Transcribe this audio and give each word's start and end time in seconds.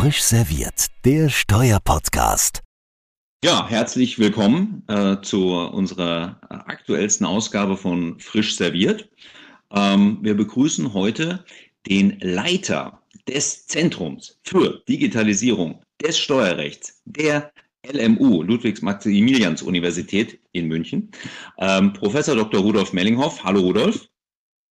Frisch 0.00 0.22
serviert, 0.22 0.86
der 1.04 1.28
Steuerpodcast. 1.28 2.62
Ja, 3.44 3.68
herzlich 3.68 4.18
willkommen 4.18 4.82
äh, 4.88 5.20
zu 5.20 5.52
unserer 5.52 6.40
aktuellsten 6.48 7.26
Ausgabe 7.26 7.76
von 7.76 8.18
Frisch 8.18 8.56
serviert. 8.56 9.10
Ähm, 9.70 10.16
wir 10.22 10.34
begrüßen 10.34 10.94
heute 10.94 11.44
den 11.86 12.18
Leiter 12.20 13.02
des 13.28 13.66
Zentrums 13.66 14.40
für 14.42 14.82
Digitalisierung 14.88 15.82
des 16.02 16.18
Steuerrechts 16.18 17.02
der 17.04 17.52
LMU, 17.86 18.42
Ludwigs-Maximilians-Universität 18.42 20.40
in 20.52 20.68
München, 20.68 21.10
ähm, 21.58 21.92
Professor 21.92 22.34
Dr. 22.36 22.62
Rudolf 22.62 22.94
Mellinghoff. 22.94 23.44
Hallo 23.44 23.60
Rudolf. 23.60 24.06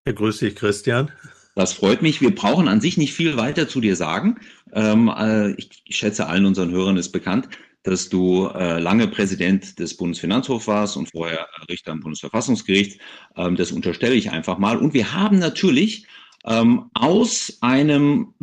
Ja, 0.08 0.14
grüß 0.14 0.40
dich, 0.40 0.56
Christian. 0.56 1.12
Das 1.56 1.74
freut 1.74 2.02
mich. 2.02 2.22
Wir 2.22 2.34
brauchen 2.34 2.68
an 2.68 2.82
sich 2.82 2.98
nicht 2.98 3.14
viel 3.14 3.38
weiter 3.38 3.68
zu 3.68 3.82
dir 3.82 3.96
sagen. 3.96 4.38
Ähm, 4.74 5.10
äh, 5.10 5.52
ich, 5.54 5.82
ich, 5.86 5.98
schätze, 5.98 6.28
allen 6.28 6.46
unseren 6.46 6.72
Hörern 6.72 6.98
ist 6.98 7.12
bekannt, 7.12 7.50
dass 7.84 8.10
du 8.10 8.48
äh, 8.48 8.80
lange 8.80 9.08
Präsident 9.08 9.80
des 9.80 9.98
Bundesfinanzhofs 9.98 10.68
warst 10.68 10.98
und 10.98 11.12
vorher 11.12 11.48
Richter 11.70 11.92
am 11.92 12.02
Bundesverfassungsgericht. 12.02 13.00
Ähm, 13.36 13.56
das 13.56 13.72
unterstelle 13.72 14.16
ich 14.16 14.32
einfach 14.32 14.58
mal. 14.58 14.78
Und 14.78 14.94
wir 14.94 15.14
haben 15.14 15.40
natürlich 15.40 16.06
ähm, 16.46 16.90
aus 16.94 17.58
einem 17.62 18.34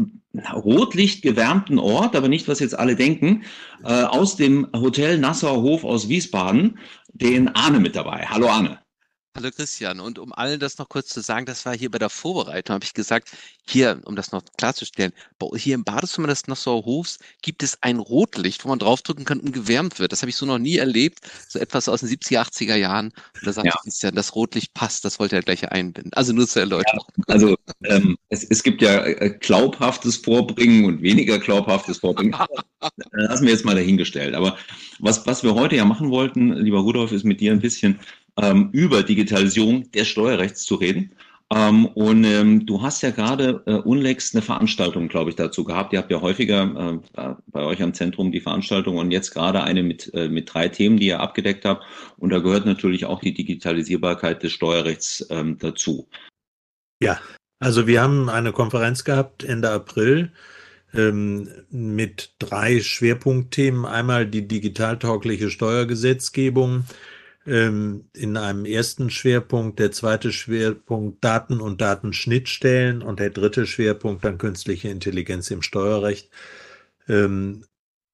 Rotlicht 0.53 1.23
gewärmten 1.23 1.79
Ort, 1.79 2.15
aber 2.15 2.29
nicht, 2.29 2.49
was 2.49 2.61
jetzt 2.61 2.79
alle 2.79 2.97
denken, 2.97 3.45
äh, 3.85 4.03
aus 4.03 4.37
dem 4.37 4.69
Hotel 4.75 5.19
Nassauer 5.19 5.63
Hof 5.63 5.85
aus 5.85 6.09
Wiesbaden, 6.09 6.79
den 7.13 7.49
Arne 7.49 7.81
mit 7.81 7.97
dabei. 7.97 8.27
Hallo 8.29 8.49
Arne. 8.49 8.79
Hallo 9.37 9.51
Christian. 9.51 10.01
Und 10.01 10.19
um 10.19 10.33
allen 10.33 10.59
das 10.59 10.79
noch 10.79 10.89
kurz 10.89 11.09
zu 11.09 11.21
sagen, 11.21 11.45
das 11.45 11.67
war 11.67 11.77
hier 11.77 11.91
bei 11.91 11.99
der 11.99 12.09
Vorbereitung, 12.09 12.73
habe 12.73 12.85
ich 12.87 12.95
gesagt, 12.95 13.31
hier, 13.69 14.01
um 14.07 14.17
das 14.17 14.33
noch 14.33 14.43
klarzustellen, 14.57 15.13
hier 15.57 15.75
im 15.75 15.85
Badezimmer 15.85 16.29
des 16.29 16.47
Nassauer 16.47 16.87
Hofs 16.87 17.19
gibt 17.43 17.63
es 17.63 17.83
ein 17.83 17.99
Rotlicht, 17.99 18.65
wo 18.65 18.71
man 18.71 18.79
draufdrücken 18.79 19.27
kann 19.27 19.41
und 19.41 19.53
gewärmt 19.53 19.99
wird. 19.99 20.13
Das 20.13 20.23
habe 20.23 20.31
ich 20.31 20.37
so 20.37 20.47
noch 20.47 20.59
nie 20.59 20.79
erlebt. 20.79 21.19
So 21.49 21.59
etwas 21.59 21.87
aus 21.87 22.01
den 22.01 22.09
70er, 22.09 22.47
80er 22.47 22.77
Jahren. 22.77 23.09
Und 23.09 23.47
da 23.47 23.53
sagt 23.53 23.67
ja. 23.67 23.75
Christian, 23.83 24.15
das 24.15 24.35
Rotlicht 24.35 24.73
passt, 24.73 25.05
das 25.05 25.19
wollte 25.19 25.37
er 25.37 25.43
gleich 25.43 25.71
einbinden. 25.71 26.15
Also 26.15 26.33
nur 26.33 26.49
zur 26.49 26.63
Erläuterung. 26.63 27.05
Ja, 27.19 27.25
also 27.27 27.57
ähm, 27.85 28.17
es, 28.31 28.43
es 28.43 28.63
gibt 28.63 28.81
ja 28.81 29.05
äh, 29.05 29.37
glaubhaftes 29.39 30.17
Vorbringen 30.17 30.87
und 30.87 31.03
weniger 31.03 31.39
glaubhaftes 31.39 31.99
Vorbringen. 31.99 32.35
Lassen 33.13 33.45
wir 33.45 33.53
jetzt 33.53 33.67
mal 33.67 33.75
dahingestellt. 33.75 34.35
Aber 34.35 34.57
was, 34.99 35.27
was 35.27 35.43
wir 35.43 35.55
heute 35.55 35.77
ja 35.77 35.85
machen 35.85 36.09
wollten, 36.09 36.55
lieber 36.55 36.79
Rudolf, 36.79 37.13
ist 37.13 37.25
mit 37.25 37.41
dir 37.41 37.53
ein 37.53 37.61
bisschen 37.61 38.01
ähm, 38.41 38.71
über 38.73 39.03
Digitalisierung 39.03 39.91
des 39.93 40.09
Steuerrechts 40.09 40.65
zu 40.65 40.77
reden. 40.77 41.13
Ähm, 41.55 41.87
und 41.87 42.25
ähm, 42.25 42.67
du 42.67 42.83
hast 42.83 43.03
ja 43.03 43.11
gerade 43.11 43.63
äh, 43.67 43.75
unlängst 43.75 44.35
eine 44.35 44.43
Veranstaltung, 44.43 45.07
glaube 45.07 45.31
ich, 45.31 45.37
dazu 45.37 45.63
gehabt. 45.63 45.93
Ihr 45.93 46.01
habt 46.01 46.11
ja 46.11 46.21
häufiger 46.21 47.01
äh, 47.15 47.35
bei 47.47 47.63
euch 47.63 47.81
am 47.83 47.95
Zentrum 47.95 48.33
die 48.33 48.41
Veranstaltung 48.41 48.97
und 48.97 49.13
jetzt 49.13 49.31
gerade 49.31 49.63
eine 49.63 49.85
mit, 49.85 50.13
äh, 50.13 50.29
mit 50.29 50.53
drei 50.53 50.69
Themen, 50.69 50.97
die 50.97 51.07
ihr 51.07 51.21
abgedeckt 51.21 51.65
habt. 51.65 51.85
Und 52.17 52.31
da 52.31 52.41
gehört 52.41 52.67
natürlich 52.67 53.05
auch 53.05 53.21
die 53.21 53.33
Digitalisierbarkeit 53.33 54.43
des 54.43 54.53
Steuerrechts 54.53 55.25
ähm, 55.31 55.57
dazu. 55.59 56.09
Ja, 57.01 57.21
also 57.61 57.87
wir 57.87 58.03
haben 58.03 58.29
eine 58.29 58.53
Konferenz 58.53 59.05
gehabt 59.05 59.45
Ende 59.45 59.71
April 59.71 60.33
ähm, 60.95 61.49
mit 61.71 62.35
drei 62.41 62.81
Schwerpunktthemen. 62.81 63.85
Einmal 63.85 64.27
die 64.27 64.49
digitaltaugliche 64.49 65.51
Steuergesetzgebung, 65.51 66.85
ähm, 67.47 68.09
in 68.15 68.37
einem 68.37 68.65
ersten 68.65 69.11
Schwerpunkt, 69.11 69.79
der 69.79 69.93
zweite 69.93 70.33
Schwerpunkt 70.33 71.25
Daten 71.25 71.61
und 71.61 71.81
Datenschnittstellen 71.81 73.03
und 73.03 73.21
der 73.21 73.31
dritte 73.31 73.67
Schwerpunkt 73.67 74.25
dann 74.25 74.39
künstliche 74.39 74.89
Intelligenz 74.89 75.51
im 75.51 75.63
Steuerrecht. 75.63 76.31
Ähm, 77.09 77.65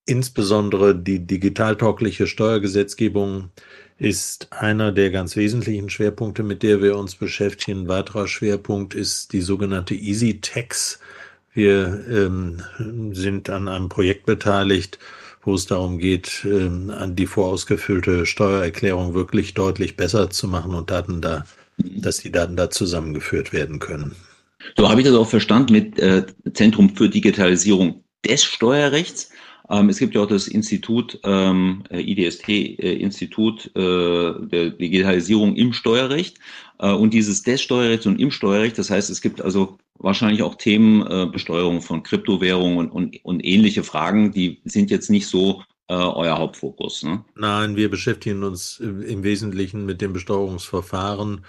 insbesondere 0.07 0.95
die 0.95 1.27
digitaltaugliche 1.27 2.27
Steuergesetzgebung 2.27 3.51
ist 3.99 4.49
einer 4.53 4.91
der 4.91 5.11
ganz 5.11 5.37
wesentlichen 5.37 5.89
Schwerpunkte, 5.89 6.43
mit 6.43 6.63
der 6.63 6.83
wir 6.83 6.97
uns 6.97 7.15
beschäftigen. 7.15 7.83
Ein 7.83 7.89
weiterer 7.89 8.27
Schwerpunkt 8.27 8.95
ist 8.95 9.33
die 9.33 9.41
sogenannte 9.41 9.95
Easy 9.95 10.41
Tax. 10.41 10.99
Wir 11.55 12.05
ähm, 12.11 12.63
sind 13.15 13.49
an 13.49 13.69
einem 13.69 13.89
Projekt 13.89 14.27
beteiligt, 14.27 14.99
wo 15.43 15.55
es 15.55 15.67
darum 15.67 15.99
geht, 15.99 16.45
ähm, 16.45 16.93
die 17.17 17.27
vorausgefüllte 17.27 18.27
Steuererklärung 18.27 19.15
wirklich 19.15 19.55
deutlich 19.55 19.97
besser 19.97 20.31
zu 20.31 20.49
machen 20.49 20.75
und 20.75 20.91
Daten 20.91 21.21
da, 21.21 21.45
dass 21.79 22.19
die 22.19 22.33
Daten 22.33 22.57
da 22.57 22.71
zusammengeführt 22.71 23.53
werden 23.53 23.79
können. 23.79 24.15
So 24.77 24.89
habe 24.89 25.01
ich 25.01 25.07
das 25.07 25.17
auch 25.17 25.29
verstanden 25.29 25.73
mit 25.73 25.99
äh, 25.99 26.25
Zentrum 26.55 26.95
für 26.95 27.09
Digitalisierung 27.09 28.05
des 28.25 28.45
Steuerrechts. 28.45 29.31
Ähm, 29.73 29.89
es 29.89 29.99
gibt 29.99 30.15
ja 30.15 30.21
auch 30.21 30.29
das 30.29 30.49
Institut, 30.49 31.19
ähm, 31.25 31.83
äh, 31.91 32.01
IDST, 32.01 32.49
äh, 32.49 32.95
Institut 32.95 33.75
äh, 33.75 34.35
der 34.47 34.71
Digitalisierung 34.71 35.57
im 35.57 35.73
Steuerrecht. 35.73 36.39
Äh, 36.79 36.93
und 36.93 37.15
dieses 37.15 37.43
des 37.43 37.63
Steuerrechts 37.63 38.05
und 38.05 38.21
im 38.21 38.31
Steuerrecht, 38.31 38.77
das 38.77 38.91
heißt, 38.91 39.09
es 39.09 39.23
gibt 39.23 39.41
also 39.41 39.79
wahrscheinlich 39.99 40.43
auch 40.43 40.57
Themen 40.57 41.07
äh, 41.07 41.27
Besteuerung 41.27 41.81
von 41.81 42.03
Kryptowährungen 42.03 42.79
und, 42.79 42.91
und, 42.91 43.25
und 43.25 43.45
ähnliche 43.45 43.83
Fragen, 43.83 44.33
die 44.33 44.61
sind 44.65 44.91
jetzt 44.91 45.09
nicht 45.09 45.27
so 45.27 45.63
äh, 45.89 45.95
euer 45.95 46.37
Hauptfokus. 46.37 47.03
Ne? 47.03 47.25
Nein, 47.35 47.75
wir 47.75 47.91
beschäftigen 47.91 48.45
uns 48.45 48.79
im 48.79 49.23
Wesentlichen 49.23 49.87
mit 49.87 50.03
dem 50.03 50.13
Besteuerungsverfahren 50.13 51.47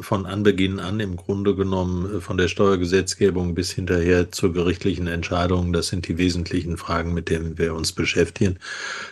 von 0.00 0.26
Anbeginn 0.26 0.80
an 0.80 1.00
im 1.00 1.16
Grunde 1.16 1.54
genommen 1.54 2.16
äh, 2.16 2.20
von 2.20 2.36
der 2.36 2.48
Steuergesetzgebung 2.48 3.54
bis 3.54 3.70
hinterher 3.70 4.30
zur 4.32 4.52
gerichtlichen 4.52 5.06
Entscheidung. 5.06 5.72
Das 5.72 5.88
sind 5.88 6.08
die 6.08 6.18
wesentlichen 6.18 6.76
Fragen, 6.76 7.14
mit 7.14 7.30
denen 7.30 7.58
wir 7.58 7.74
uns 7.74 7.92
beschäftigen. 7.92 8.58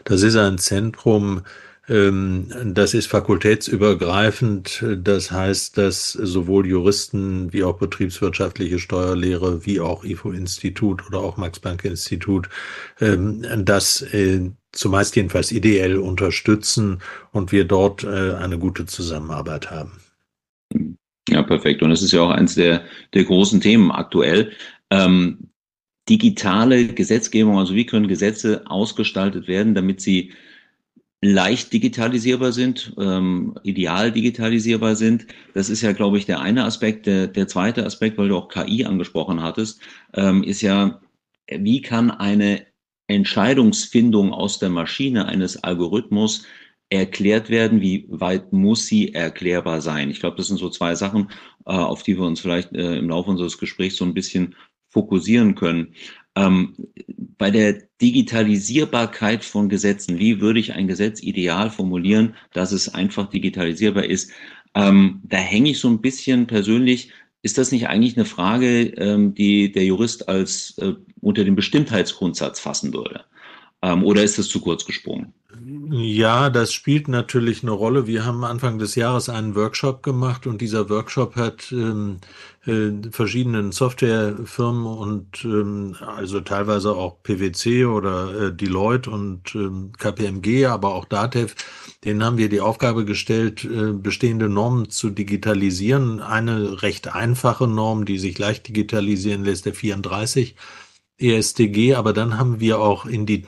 Das 0.04 0.22
ist 0.22 0.36
ein 0.36 0.58
Zentrum, 0.58 1.42
ähm, 1.88 2.46
das 2.74 2.94
ist 2.94 3.06
fakultätsübergreifend. 3.06 4.84
Das 5.02 5.30
heißt, 5.30 5.76
dass 5.78 6.12
sowohl 6.12 6.66
Juristen 6.66 7.52
wie 7.52 7.64
auch 7.64 7.78
betriebswirtschaftliche 7.78 8.78
Steuerlehre, 8.78 9.66
wie 9.66 9.80
auch 9.80 10.04
IFO-Institut 10.04 11.06
oder 11.06 11.18
auch 11.18 11.36
Max-Planck-Institut 11.36 12.48
ähm, 13.00 13.44
das 13.64 14.02
äh, 14.02 14.50
zumeist 14.70 15.16
jedenfalls 15.16 15.50
ideell 15.52 15.98
unterstützen 15.98 17.00
und 17.32 17.52
wir 17.52 17.64
dort 17.64 18.04
äh, 18.04 18.34
eine 18.34 18.58
gute 18.58 18.86
Zusammenarbeit 18.86 19.70
haben. 19.70 19.92
Ja, 21.28 21.42
perfekt. 21.42 21.82
Und 21.82 21.90
das 21.90 22.02
ist 22.02 22.12
ja 22.12 22.22
auch 22.22 22.30
eines 22.30 22.54
der, 22.56 22.84
der 23.14 23.24
großen 23.24 23.60
Themen 23.60 23.90
aktuell. 23.90 24.52
Ähm, 24.90 25.50
digitale 26.08 26.88
Gesetzgebung, 26.88 27.58
also 27.58 27.74
wie 27.74 27.86
können 27.86 28.08
Gesetze 28.08 28.62
ausgestaltet 28.66 29.46
werden, 29.46 29.74
damit 29.74 30.00
sie 30.00 30.32
leicht 31.20 31.72
digitalisierbar 31.72 32.50
sind, 32.50 32.92
ähm, 32.98 33.54
ideal 33.62 34.10
digitalisierbar 34.10 34.96
sind. 34.96 35.26
Das 35.54 35.70
ist 35.70 35.80
ja, 35.80 35.92
glaube 35.92 36.18
ich, 36.18 36.26
der 36.26 36.40
eine 36.40 36.64
Aspekt. 36.64 37.06
Der, 37.06 37.28
der 37.28 37.46
zweite 37.46 37.86
Aspekt, 37.86 38.18
weil 38.18 38.28
du 38.28 38.36
auch 38.36 38.48
KI 38.48 38.84
angesprochen 38.84 39.40
hattest, 39.40 39.80
ähm, 40.14 40.42
ist 40.42 40.62
ja, 40.62 41.00
wie 41.48 41.80
kann 41.80 42.10
eine 42.10 42.66
Entscheidungsfindung 43.06 44.32
aus 44.32 44.58
der 44.58 44.70
Maschine 44.70 45.26
eines 45.26 45.62
Algorithmus 45.62 46.44
erklärt 46.92 47.48
werden, 47.48 47.80
wie 47.80 48.06
weit 48.08 48.52
muss 48.52 48.86
sie 48.86 49.14
erklärbar 49.14 49.80
sein? 49.80 50.10
Ich 50.10 50.20
glaube, 50.20 50.36
das 50.36 50.48
sind 50.48 50.58
so 50.58 50.68
zwei 50.68 50.94
Sachen, 50.94 51.30
äh, 51.64 51.72
auf 51.72 52.02
die 52.02 52.18
wir 52.18 52.26
uns 52.26 52.40
vielleicht 52.40 52.72
äh, 52.72 52.96
im 52.98 53.08
Laufe 53.08 53.30
unseres 53.30 53.58
Gesprächs 53.58 53.96
so 53.96 54.04
ein 54.04 54.14
bisschen 54.14 54.54
fokussieren 54.88 55.54
können. 55.54 55.94
Ähm, 56.36 56.76
bei 57.38 57.50
der 57.50 57.82
Digitalisierbarkeit 58.00 59.42
von 59.42 59.70
Gesetzen, 59.70 60.18
wie 60.18 60.40
würde 60.40 60.60
ich 60.60 60.74
ein 60.74 60.86
Gesetz 60.86 61.22
ideal 61.22 61.70
formulieren, 61.70 62.34
dass 62.52 62.72
es 62.72 62.92
einfach 62.92 63.28
digitalisierbar 63.30 64.04
ist? 64.04 64.30
Ähm, 64.74 65.22
da 65.24 65.38
hänge 65.38 65.70
ich 65.70 65.78
so 65.78 65.88
ein 65.88 66.02
bisschen 66.02 66.46
persönlich. 66.46 67.10
Ist 67.40 67.58
das 67.58 67.72
nicht 67.72 67.88
eigentlich 67.88 68.16
eine 68.16 68.26
Frage, 68.26 68.82
ähm, 68.98 69.34
die 69.34 69.72
der 69.72 69.84
Jurist 69.84 70.28
als 70.28 70.76
äh, 70.78 70.92
unter 71.20 71.44
den 71.44 71.56
Bestimmtheitsgrundsatz 71.56 72.60
fassen 72.60 72.92
würde? 72.92 73.24
Ähm, 73.80 74.04
oder 74.04 74.22
ist 74.22 74.38
das 74.38 74.48
zu 74.48 74.60
kurz 74.60 74.84
gesprungen? 74.84 75.32
Ja, 75.60 76.48
das 76.48 76.72
spielt 76.72 77.08
natürlich 77.08 77.62
eine 77.62 77.72
Rolle. 77.72 78.06
Wir 78.06 78.24
haben 78.24 78.42
Anfang 78.42 78.78
des 78.78 78.94
Jahres 78.94 79.28
einen 79.28 79.54
Workshop 79.54 80.02
gemacht 80.02 80.46
und 80.46 80.62
dieser 80.62 80.88
Workshop 80.88 81.36
hat 81.36 81.70
ähm, 81.72 82.20
äh, 82.64 82.90
verschiedenen 83.10 83.70
Softwarefirmen 83.70 84.86
und 84.86 85.44
ähm, 85.44 85.94
also 86.00 86.40
teilweise 86.40 86.92
auch 86.94 87.22
PwC 87.22 87.84
oder 87.84 88.46
äh, 88.48 88.54
Deloitte 88.54 89.10
und 89.10 89.54
ähm, 89.54 89.92
KPMG, 89.98 90.66
aber 90.66 90.94
auch 90.94 91.04
DATEV, 91.04 91.54
denen 92.04 92.24
haben 92.24 92.38
wir 92.38 92.48
die 92.48 92.62
Aufgabe 92.62 93.04
gestellt, 93.04 93.64
äh, 93.64 93.92
bestehende 93.92 94.48
Normen 94.48 94.88
zu 94.88 95.10
digitalisieren. 95.10 96.20
Eine 96.20 96.82
recht 96.82 97.14
einfache 97.14 97.68
Norm, 97.68 98.06
die 98.06 98.18
sich 98.18 98.38
leicht 98.38 98.68
digitalisieren 98.68 99.44
lässt, 99.44 99.66
der 99.66 99.74
34 99.74 100.56
ESTG, 101.18 101.94
aber 101.94 102.12
dann 102.12 102.38
haben 102.38 102.58
wir 102.58 102.80
auch 102.80 103.04
in 103.06 103.26
die 103.26 103.44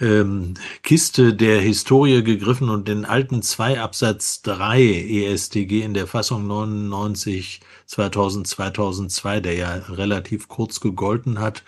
ähm, 0.00 0.54
Kiste 0.82 1.34
der 1.34 1.60
Historie 1.60 2.22
gegriffen 2.22 2.70
und 2.70 2.88
den 2.88 3.04
alten 3.04 3.42
2 3.42 3.80
Absatz 3.80 4.42
3 4.42 4.80
ESTG 4.80 5.82
in 5.82 5.94
der 5.94 6.06
Fassung 6.06 6.46
99 6.46 7.60
2000 7.86 8.46
2002, 8.46 9.40
der 9.40 9.54
ja 9.54 9.74
relativ 9.88 10.48
kurz 10.48 10.80
gegolten 10.80 11.40
hat 11.40 11.64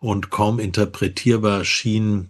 und 0.00 0.30
kaum 0.30 0.58
interpretierbar 0.58 1.64
schien, 1.64 2.28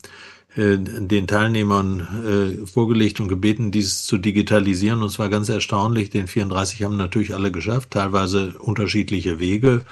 äh, 0.56 0.76
den 0.78 1.26
Teilnehmern 1.26 2.62
äh, 2.62 2.66
vorgelegt 2.66 3.20
und 3.20 3.28
gebeten, 3.28 3.70
dieses 3.70 4.04
zu 4.04 4.18
digitalisieren. 4.18 5.02
Und 5.02 5.10
zwar 5.10 5.28
ganz 5.28 5.48
erstaunlich, 5.48 6.10
den 6.10 6.26
34 6.26 6.82
haben 6.82 6.96
natürlich 6.96 7.34
alle 7.34 7.52
geschafft, 7.52 7.92
teilweise 7.92 8.54
unterschiedliche 8.58 9.38
Wege. 9.38 9.84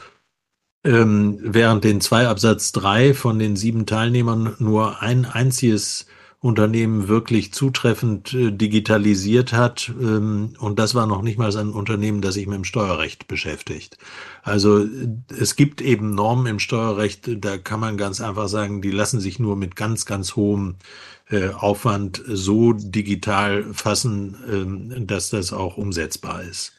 Ähm, 0.87 1.41
während 1.43 1.83
den 1.83 2.01
zwei 2.01 2.29
Absatz 2.29 2.71
drei 2.71 3.13
von 3.13 3.41
den 3.41 3.57
sieben 3.57 3.87
Teilnehmern 3.87 4.55
nur 4.61 5.03
ein 5.03 5.25
einziges 5.25 6.07
Unternehmen 6.39 7.09
wirklich 7.09 7.53
zutreffend 7.53 8.33
äh, 8.33 8.53
digitalisiert 8.53 9.53
hat. 9.53 9.91
Ähm, 10.01 10.55
und 10.61 10.79
das 10.79 10.95
war 10.95 11.07
noch 11.09 11.23
nicht 11.23 11.39
mal 11.39 11.55
ein 11.57 11.71
Unternehmen, 11.71 12.21
das 12.21 12.35
sich 12.35 12.47
mit 12.47 12.55
dem 12.55 12.65
Steuerrecht 12.65 13.27
beschäftigt. 13.27 13.99
Also 14.45 14.85
äh, 14.85 15.09
es 15.37 15.57
gibt 15.57 15.81
eben 15.81 16.15
Normen 16.15 16.47
im 16.47 16.61
Steuerrecht, 16.61 17.45
da 17.45 17.59
kann 17.59 17.81
man 17.81 17.97
ganz 17.97 18.21
einfach 18.21 18.47
sagen, 18.47 18.81
die 18.81 18.93
lassen 18.93 19.19
sich 19.19 19.41
nur 19.41 19.57
mit 19.57 19.75
ganz, 19.75 20.07
ganz 20.07 20.37
hohem 20.37 20.77
äh, 21.31 21.49
Aufwand 21.49 22.23
so 22.29 22.73
digital 22.75 23.65
fassen, 23.73 24.37
ähm, 24.49 25.07
dass 25.09 25.31
das 25.31 25.53
auch 25.53 25.77
umsetzbar 25.79 26.43
ist. 26.45 26.75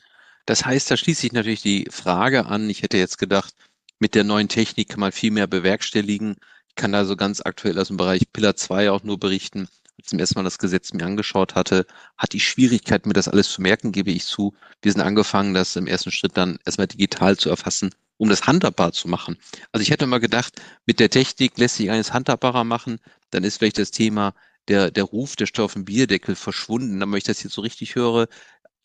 Das 0.45 0.65
heißt, 0.65 0.89
da 0.89 0.95
schließt 0.95 1.19
sich 1.19 1.33
natürlich 1.33 1.61
die 1.61 1.87
Frage 1.91 2.45
an, 2.45 2.69
ich 2.69 2.83
hätte 2.83 2.97
jetzt 2.97 3.17
gedacht, 3.17 3.53
mit 3.99 4.15
der 4.15 4.23
neuen 4.23 4.49
Technik 4.49 4.89
kann 4.89 4.99
man 4.99 5.11
viel 5.11 5.31
mehr 5.31 5.47
bewerkstelligen 5.47 6.37
kann 6.77 6.93
da 6.93 7.03
so 7.03 7.17
ganz 7.17 7.41
aktuell 7.43 7.77
aus 7.77 7.89
dem 7.89 7.97
Bereich 7.97 8.31
Pillar 8.31 8.55
2 8.55 8.91
auch 8.91 9.03
nur 9.03 9.19
berichten. 9.19 9.61
Als 9.61 9.97
ich 9.97 10.05
zum 10.05 10.19
ersten 10.19 10.39
Mal 10.39 10.43
das 10.43 10.59
Gesetz 10.59 10.93
mir 10.93 11.05
angeschaut 11.05 11.55
hatte, 11.55 11.85
hat 12.17 12.31
die 12.33 12.39
Schwierigkeit, 12.39 13.05
mir 13.05 13.13
das 13.13 13.27
alles 13.27 13.49
zu 13.49 13.61
merken, 13.61 13.91
gebe 13.91 14.11
ich 14.11 14.25
zu. 14.25 14.53
Wir 14.81 14.91
sind 14.91 15.01
angefangen, 15.01 15.53
das 15.53 15.75
im 15.75 15.87
ersten 15.87 16.11
Schritt 16.11 16.37
dann 16.37 16.59
erstmal 16.65 16.87
digital 16.87 17.35
zu 17.35 17.49
erfassen, 17.49 17.89
um 18.17 18.29
das 18.29 18.45
handhabbar 18.45 18.93
zu 18.93 19.07
machen. 19.07 19.37
Also 19.71 19.81
ich 19.81 19.89
hätte 19.89 20.05
mal 20.05 20.19
gedacht, 20.19 20.61
mit 20.85 20.99
der 20.99 21.09
Technik 21.09 21.57
lässt 21.57 21.75
sich 21.75 21.89
eines 21.89 22.13
handhabbarer 22.13 22.63
machen, 22.63 22.99
dann 23.31 23.43
ist 23.43 23.57
vielleicht 23.57 23.79
das 23.79 23.91
Thema 23.91 24.33
der, 24.67 24.91
der 24.91 25.03
Ruf 25.03 25.35
der 25.35 25.47
Steuer 25.47 25.69
den 25.69 25.85
Bierdeckel 25.85 26.35
verschwunden. 26.35 26.99
Dann, 26.99 27.09
wenn 27.11 27.17
ich 27.17 27.23
das 27.23 27.41
jetzt 27.41 27.53
so 27.53 27.61
richtig 27.61 27.95
höre, 27.95 28.27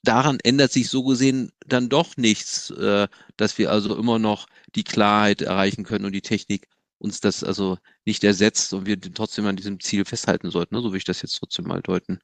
daran 0.03 0.39
ändert 0.43 0.73
sich 0.73 0.89
so 0.89 1.05
gesehen 1.05 1.53
dann 1.67 1.89
doch 1.89 2.17
nichts, 2.17 2.71
äh, 2.71 3.07
dass 3.37 3.59
wir 3.59 3.71
also 3.71 3.97
immer 3.97 4.19
noch 4.19 4.47
die 4.75 4.85
Klarheit 4.85 5.43
erreichen 5.43 5.85
können 5.85 6.05
und 6.05 6.13
die 6.13 6.23
Technik 6.23 6.69
uns 6.99 7.21
das 7.21 7.43
also 7.43 7.79
nicht 8.05 8.23
ersetzt 8.25 8.73
und 8.73 8.87
wir 8.87 9.01
trotzdem 9.01 9.47
an 9.47 9.57
diesem 9.57 9.81
Ziel 9.81 10.05
festhalten 10.05 10.51
sollten. 10.51 10.75
Ne? 10.75 10.83
So 10.83 10.93
will 10.93 10.99
ich 10.99 11.05
das 11.05 11.23
jetzt 11.23 11.37
trotzdem 11.39 11.67
mal 11.67 11.83
deuten. 11.83 12.21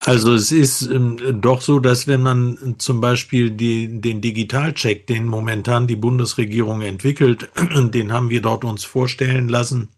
Also 0.00 0.34
es 0.34 0.52
ist 0.52 0.82
ähm, 0.82 1.40
doch 1.40 1.62
so, 1.62 1.80
dass 1.80 2.06
wenn 2.06 2.22
man 2.22 2.76
zum 2.78 3.00
Beispiel 3.00 3.50
die, 3.50 4.00
den 4.00 4.20
Digitalcheck, 4.20 5.06
den 5.06 5.26
momentan 5.26 5.86
die 5.86 5.96
Bundesregierung 5.96 6.82
entwickelt, 6.82 7.48
den 7.74 8.12
haben 8.12 8.30
wir 8.30 8.42
dort 8.42 8.64
uns 8.64 8.84
vorstellen 8.84 9.48
lassen. 9.48 9.88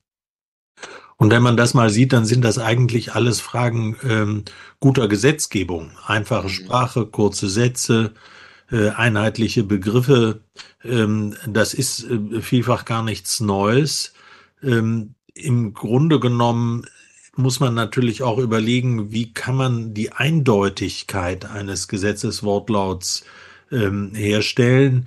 Und 1.16 1.32
wenn 1.32 1.42
man 1.42 1.56
das 1.56 1.74
mal 1.74 1.90
sieht, 1.90 2.12
dann 2.12 2.26
sind 2.26 2.42
das 2.42 2.58
eigentlich 2.58 3.14
alles 3.14 3.40
Fragen 3.40 3.96
ähm, 4.04 4.44
guter 4.78 5.08
Gesetzgebung. 5.08 5.90
Einfache 6.06 6.46
mhm. 6.46 6.52
Sprache, 6.52 7.06
kurze 7.06 7.48
Sätze, 7.48 8.14
einheitliche 8.70 9.64
Begriffe. 9.64 10.40
Ähm, 10.84 11.34
das 11.46 11.74
ist 11.74 12.04
äh, 12.04 12.40
vielfach 12.40 12.84
gar 12.84 13.02
nichts 13.02 13.40
Neues. 13.40 14.12
Ähm, 14.62 15.14
Im 15.34 15.74
Grunde 15.74 16.20
genommen 16.20 16.86
muss 17.36 17.60
man 17.60 17.74
natürlich 17.74 18.22
auch 18.22 18.38
überlegen, 18.38 19.12
wie 19.12 19.32
kann 19.32 19.54
man 19.54 19.94
die 19.94 20.12
Eindeutigkeit 20.12 21.44
eines 21.48 21.86
Gesetzeswortlauts 21.86 23.24
ähm, 23.70 24.12
herstellen. 24.14 25.06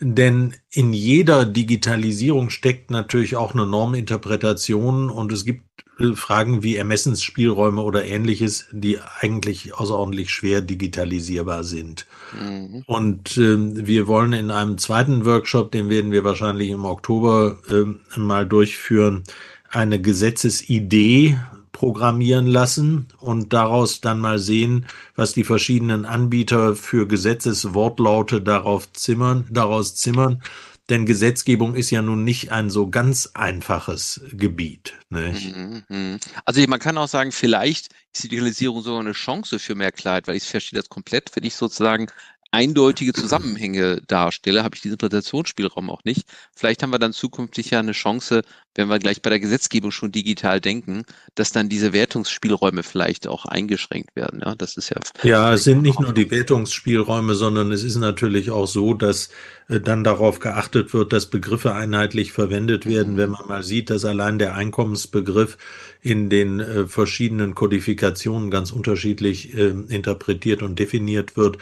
Denn 0.00 0.54
in 0.70 0.92
jeder 0.92 1.44
Digitalisierung 1.44 2.50
steckt 2.50 2.90
natürlich 2.90 3.36
auch 3.36 3.54
eine 3.54 3.66
Norminterpretation 3.66 5.08
und 5.08 5.32
es 5.32 5.44
gibt 5.44 5.62
äh, 5.98 6.14
Fragen 6.14 6.62
wie 6.62 6.76
Ermessensspielräume 6.76 7.80
oder 7.80 8.04
ähnliches, 8.04 8.66
die 8.72 8.98
eigentlich 9.20 9.74
außerordentlich 9.74 10.30
schwer 10.30 10.60
digitalisierbar 10.60 11.64
sind. 11.64 12.06
Mhm. 12.38 12.82
Und 12.86 13.36
äh, 13.36 13.86
wir 13.86 14.06
wollen 14.06 14.32
in 14.32 14.50
einem 14.50 14.78
zweiten 14.78 15.24
Workshop, 15.24 15.70
den 15.70 15.88
werden 15.88 16.10
wir 16.10 16.24
wahrscheinlich 16.24 16.70
im 16.70 16.84
Oktober 16.84 17.58
äh, 17.70 18.18
mal 18.18 18.46
durchführen, 18.46 19.22
eine 19.70 20.00
Gesetzesidee 20.00 21.38
programmieren 21.84 22.46
lassen 22.46 23.08
und 23.20 23.52
daraus 23.52 24.00
dann 24.00 24.18
mal 24.18 24.38
sehen, 24.38 24.86
was 25.16 25.34
die 25.34 25.44
verschiedenen 25.44 26.06
Anbieter 26.06 26.76
für 26.76 27.06
Gesetzeswortlaute 27.06 28.40
darauf 28.40 28.90
zimmern, 28.94 29.46
daraus 29.50 29.94
zimmern 29.94 30.42
denn 30.90 31.06
Gesetzgebung 31.06 31.74
ist 31.74 31.90
ja 31.90 32.02
nun 32.02 32.24
nicht 32.24 32.52
ein 32.52 32.68
so 32.68 32.88
ganz 32.90 33.30
einfaches 33.32 34.20
Gebiet. 34.32 34.92
Nicht? 35.08 35.56
Mhm, 35.56 35.82
mhm. 35.88 36.20
Also 36.44 36.62
man 36.68 36.78
kann 36.78 36.98
auch 36.98 37.08
sagen, 37.08 37.32
vielleicht 37.32 37.88
ist 38.12 38.24
die 38.24 38.28
Digitalisierung 38.28 38.82
sogar 38.82 39.00
eine 39.00 39.12
Chance 39.12 39.58
für 39.58 39.74
mehr 39.74 39.92
Klarheit, 39.92 40.28
weil 40.28 40.36
ich 40.36 40.44
verstehe 40.44 40.78
das 40.78 40.90
komplett, 40.90 41.34
wenn 41.34 41.44
ich 41.44 41.56
sozusagen 41.56 42.08
eindeutige 42.54 43.12
Zusammenhänge 43.12 44.00
darstelle, 44.06 44.62
habe 44.62 44.76
ich 44.76 44.82
diesen 44.82 44.94
Interpretationsspielraum 44.94 45.90
auch 45.90 46.04
nicht. 46.04 46.28
Vielleicht 46.54 46.82
haben 46.82 46.90
wir 46.90 47.00
dann 47.00 47.12
zukünftig 47.12 47.70
ja 47.70 47.80
eine 47.80 47.92
Chance, 47.92 48.42
wenn 48.76 48.88
wir 48.88 48.98
gleich 48.98 49.22
bei 49.22 49.30
der 49.30 49.40
Gesetzgebung 49.40 49.90
schon 49.90 50.12
digital 50.12 50.60
denken, 50.60 51.04
dass 51.34 51.52
dann 51.52 51.68
diese 51.68 51.92
Wertungsspielräume 51.92 52.82
vielleicht 52.82 53.26
auch 53.26 53.44
eingeschränkt 53.44 54.14
werden. 54.14 54.40
Ja, 54.44 54.54
das 54.54 54.76
ist 54.76 54.90
ja. 54.90 54.96
Ja, 55.22 55.52
es 55.52 55.64
sind 55.64 55.82
nicht 55.82 56.00
nur 56.00 56.12
die 56.12 56.30
Wertungsspielräume, 56.30 57.34
sondern 57.34 57.72
es 57.72 57.82
ist 57.82 57.96
natürlich 57.96 58.50
auch 58.50 58.66
so, 58.66 58.94
dass 58.94 59.30
äh, 59.68 59.80
dann 59.80 60.04
darauf 60.04 60.38
geachtet 60.38 60.94
wird, 60.94 61.12
dass 61.12 61.26
Begriffe 61.26 61.74
einheitlich 61.74 62.32
verwendet 62.32 62.86
werden. 62.86 63.16
Wenn 63.16 63.30
man 63.30 63.46
mal 63.46 63.62
sieht, 63.62 63.90
dass 63.90 64.04
allein 64.04 64.38
der 64.38 64.54
Einkommensbegriff 64.54 65.58
in 66.00 66.30
den 66.30 66.60
äh, 66.60 66.86
verschiedenen 66.86 67.54
Kodifikationen 67.54 68.50
ganz 68.50 68.70
unterschiedlich 68.70 69.54
äh, 69.54 69.74
interpretiert 69.88 70.62
und 70.62 70.78
definiert 70.78 71.36
wird, 71.36 71.58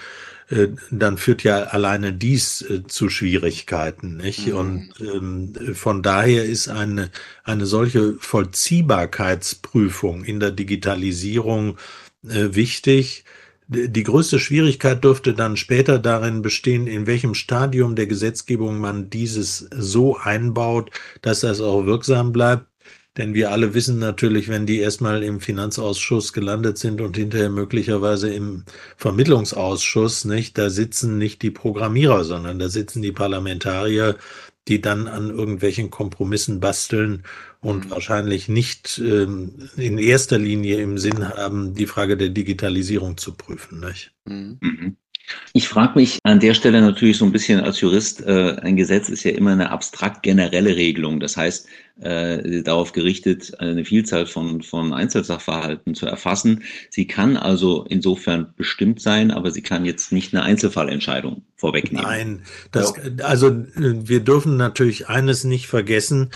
dann 0.91 1.17
führt 1.17 1.45
ja 1.45 1.65
alleine 1.65 2.13
dies 2.13 2.63
äh, 2.63 2.87
zu 2.87 3.09
Schwierigkeiten, 3.09 4.17
nicht? 4.17 4.49
Mhm. 4.49 4.55
Und 4.55 4.91
ähm, 5.01 5.53
von 5.75 6.03
daher 6.03 6.45
ist 6.45 6.69
eine, 6.69 7.11
eine 7.45 7.67
solche 7.67 8.15
Vollziehbarkeitsprüfung 8.19 10.25
in 10.25 10.41
der 10.41 10.51
Digitalisierung 10.51 11.79
äh, 12.29 12.55
wichtig. 12.55 13.25
Die 13.69 14.03
größte 14.03 14.39
Schwierigkeit 14.39 15.03
dürfte 15.03 15.33
dann 15.33 15.57
später 15.57 15.99
darin 15.99 16.43
bestehen, 16.43 16.87
in 16.87 17.07
welchem 17.07 17.35
Stadium 17.35 17.95
der 17.95 18.07
Gesetzgebung 18.07 18.79
man 18.79 19.09
dieses 19.09 19.69
so 19.75 20.19
einbaut, 20.19 20.91
dass 21.23 21.41
das 21.41 21.63
auch 21.63 21.87
wirksam 21.87 22.33
bleibt. 22.33 22.67
Denn 23.19 23.35
wir 23.35 23.51
alle 23.51 23.75
wissen 23.75 23.99
natürlich, 23.99 24.49
wenn 24.49 24.65
die 24.65 24.79
erstmal 24.79 25.23
im 25.23 25.41
Finanzausschuss 25.41 26.33
gelandet 26.33 26.79
sind 26.79 27.03
und 27.03 27.17
hinterher 27.17 27.51
möglicherweise 27.51 28.33
im 28.33 28.65
Vermittlungsausschuss, 28.97 30.25
nicht, 30.25 30.57
da 30.57 30.71
sitzen 30.71 31.19
nicht 31.19 31.43
die 31.43 31.51
Programmierer, 31.51 32.25
sondern 32.25 32.59
da 32.59 32.71
sitzen 32.71 33.03
die 33.03 33.13
Parlamentarier, 33.13 34.17
die 34.69 34.81
dann 34.81 35.09
an 35.09 35.29
irgendwelchen 35.29 35.91
Kompromissen 35.91 36.61
basteln 36.61 37.25
und 37.61 37.87
mhm. 37.87 37.91
wahrscheinlich 37.91 38.49
nicht 38.49 38.99
ähm, 39.05 39.69
in 39.77 39.99
erster 39.99 40.39
Linie 40.39 40.81
im 40.81 40.97
Sinn 40.99 41.29
haben, 41.29 41.75
die 41.75 41.87
Frage 41.87 42.17
der 42.17 42.31
Digitalisierung 42.31 43.19
zu 43.19 43.35
prüfen. 43.35 43.81
Nicht? 43.81 44.15
Mhm. 44.25 44.97
Ich 45.53 45.69
frage 45.69 45.99
mich 45.99 46.19
an 46.23 46.41
der 46.41 46.55
Stelle 46.55 46.81
natürlich 46.81 47.19
so 47.19 47.25
ein 47.25 47.33
bisschen 47.33 47.61
als 47.61 47.81
Jurist, 47.81 48.25
äh, 48.27 48.57
ein 48.63 48.77
Gesetz 48.77 49.09
ist 49.09 49.25
ja 49.25 49.33
immer 49.33 49.53
eine 49.53 49.71
abstrakt 49.71 50.23
generelle 50.23 50.77
Regelung. 50.77 51.21
Das 51.21 51.37
heißt, 51.37 51.67
äh, 52.01 52.63
darauf 52.63 52.93
gerichtet, 52.93 53.61
eine 53.61 53.85
Vielzahl 53.85 54.27
von, 54.27 54.63
von 54.63 54.93
Einzelsachverhalten 54.93 55.95
zu 55.95 56.07
erfassen. 56.07 56.65
Sie 56.91 57.07
kann 57.07 57.37
also 57.37 57.85
insofern 57.89 58.55
bestimmt 58.57 59.01
sein, 59.01 59.31
aber 59.31 59.51
sie 59.51 59.63
kann 59.63 59.85
jetzt 59.85 60.11
nicht 60.11 60.35
eine 60.35 60.43
Einzelfallentscheidung 60.43 61.43
vorwegnehmen. 61.57 62.07
Nein, 62.07 62.43
das, 62.71 62.95
also 63.23 63.65
wir 63.75 64.21
dürfen 64.21 64.57
natürlich 64.57 65.09
eines 65.09 65.45
nicht 65.45 65.67
vergessen, 65.67 66.31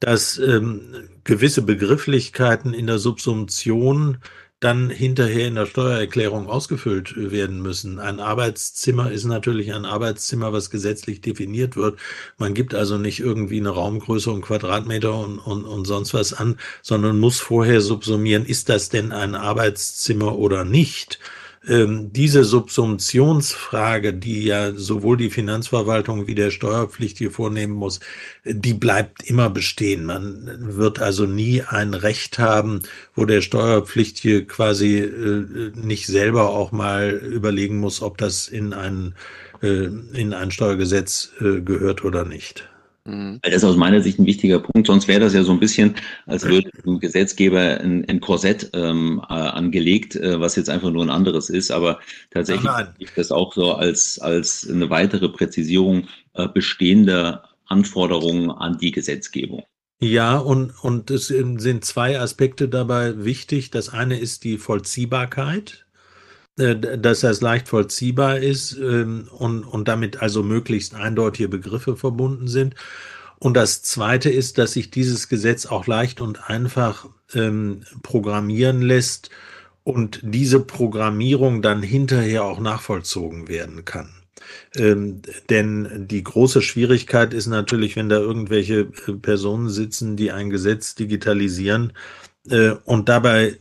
dass 0.00 0.38
ähm, 0.38 1.08
gewisse 1.24 1.62
Begrifflichkeiten 1.62 2.74
in 2.74 2.86
der 2.86 2.98
Subsumption 2.98 4.18
dann 4.60 4.88
hinterher 4.88 5.48
in 5.48 5.54
der 5.54 5.66
Steuererklärung 5.66 6.48
ausgefüllt 6.48 7.14
werden 7.16 7.60
müssen. 7.60 7.98
Ein 7.98 8.20
Arbeitszimmer 8.20 9.10
ist 9.10 9.24
natürlich 9.24 9.74
ein 9.74 9.84
Arbeitszimmer, 9.84 10.52
was 10.52 10.70
gesetzlich 10.70 11.20
definiert 11.20 11.76
wird. 11.76 11.98
Man 12.38 12.54
gibt 12.54 12.74
also 12.74 12.96
nicht 12.96 13.20
irgendwie 13.20 13.60
eine 13.60 13.70
Raumgröße 13.70 14.30
und 14.30 14.42
Quadratmeter 14.42 15.14
und, 15.14 15.38
und, 15.38 15.64
und 15.64 15.84
sonst 15.84 16.14
was 16.14 16.32
an, 16.32 16.58
sondern 16.80 17.18
muss 17.18 17.38
vorher 17.38 17.82
subsumieren, 17.82 18.46
ist 18.46 18.70
das 18.70 18.88
denn 18.88 19.12
ein 19.12 19.34
Arbeitszimmer 19.34 20.36
oder 20.38 20.64
nicht? 20.64 21.18
Ähm, 21.68 22.12
diese 22.12 22.44
Subsumptionsfrage, 22.44 24.14
die 24.14 24.44
ja 24.44 24.72
sowohl 24.74 25.16
die 25.16 25.30
Finanzverwaltung 25.30 26.26
wie 26.26 26.34
der 26.34 26.50
Steuerpflichtige 26.50 27.30
vornehmen 27.30 27.74
muss, 27.74 28.00
die 28.44 28.74
bleibt 28.74 29.28
immer 29.28 29.50
bestehen. 29.50 30.04
Man 30.04 30.76
wird 30.76 31.00
also 31.00 31.26
nie 31.26 31.62
ein 31.62 31.94
Recht 31.94 32.38
haben, 32.38 32.82
wo 33.14 33.24
der 33.24 33.40
Steuerpflichtige 33.40 34.44
quasi 34.44 34.98
äh, 34.98 35.72
nicht 35.74 36.06
selber 36.06 36.50
auch 36.50 36.72
mal 36.72 37.10
überlegen 37.10 37.78
muss, 37.78 38.02
ob 38.02 38.18
das 38.18 38.48
in 38.48 38.72
ein, 38.72 39.14
äh, 39.62 39.86
in 40.12 40.34
ein 40.34 40.50
Steuergesetz 40.50 41.32
äh, 41.40 41.60
gehört 41.60 42.04
oder 42.04 42.24
nicht. 42.24 42.68
Mhm. 43.06 43.38
Das 43.42 43.54
ist 43.54 43.64
aus 43.64 43.76
meiner 43.76 44.00
Sicht 44.00 44.18
ein 44.18 44.26
wichtiger 44.26 44.58
Punkt. 44.58 44.86
Sonst 44.86 45.08
wäre 45.08 45.20
das 45.20 45.34
ja 45.34 45.42
so 45.42 45.52
ein 45.52 45.60
bisschen, 45.60 45.94
als 46.26 46.44
würde 46.44 46.70
ein 46.86 46.98
Gesetzgeber 46.98 47.80
ein, 47.80 48.04
ein 48.08 48.20
Korsett 48.20 48.70
ähm, 48.74 49.22
äh, 49.28 49.32
angelegt, 49.32 50.16
äh, 50.16 50.40
was 50.40 50.56
jetzt 50.56 50.70
einfach 50.70 50.90
nur 50.90 51.04
ein 51.04 51.10
anderes 51.10 51.48
ist. 51.48 51.70
Aber 51.70 52.00
tatsächlich 52.30 52.70
ist 52.98 53.16
das 53.16 53.30
auch 53.30 53.54
so 53.54 53.72
als, 53.72 54.18
als 54.18 54.68
eine 54.68 54.90
weitere 54.90 55.28
Präzisierung 55.28 56.08
äh, 56.34 56.48
bestehender 56.48 57.44
Anforderungen 57.66 58.50
an 58.50 58.78
die 58.78 58.90
Gesetzgebung. 58.90 59.64
Ja, 59.98 60.36
und, 60.36 60.72
und 60.84 61.10
es 61.10 61.28
sind 61.28 61.84
zwei 61.84 62.20
Aspekte 62.20 62.68
dabei 62.68 63.24
wichtig. 63.24 63.70
Das 63.70 63.88
eine 63.88 64.18
ist 64.18 64.44
die 64.44 64.58
Vollziehbarkeit, 64.58 65.85
dass 66.56 67.20
das 67.20 67.40
leicht 67.42 67.68
vollziehbar 67.68 68.38
ist 68.38 68.76
ähm, 68.78 69.28
und, 69.30 69.64
und 69.64 69.88
damit 69.88 70.22
also 70.22 70.42
möglichst 70.42 70.94
eindeutige 70.94 71.48
Begriffe 71.48 71.96
verbunden 71.96 72.48
sind. 72.48 72.74
Und 73.38 73.54
das 73.54 73.82
Zweite 73.82 74.30
ist, 74.30 74.56
dass 74.56 74.72
sich 74.72 74.90
dieses 74.90 75.28
Gesetz 75.28 75.66
auch 75.66 75.86
leicht 75.86 76.20
und 76.20 76.48
einfach 76.48 77.08
ähm, 77.34 77.82
programmieren 78.02 78.80
lässt 78.80 79.30
und 79.84 80.20
diese 80.22 80.60
Programmierung 80.60 81.60
dann 81.60 81.82
hinterher 81.82 82.44
auch 82.44 82.58
nachvollzogen 82.58 83.48
werden 83.48 83.84
kann. 83.84 84.10
Ähm, 84.74 85.22
denn 85.50 86.06
die 86.08 86.22
große 86.22 86.62
Schwierigkeit 86.62 87.34
ist 87.34 87.46
natürlich, 87.46 87.96
wenn 87.96 88.08
da 88.08 88.18
irgendwelche 88.18 88.88
äh, 89.06 89.12
Personen 89.12 89.68
sitzen, 89.68 90.16
die 90.16 90.32
ein 90.32 90.50
Gesetz 90.50 90.94
digitalisieren 90.94 91.92
äh, 92.48 92.70
und 92.84 93.08
dabei 93.08 93.58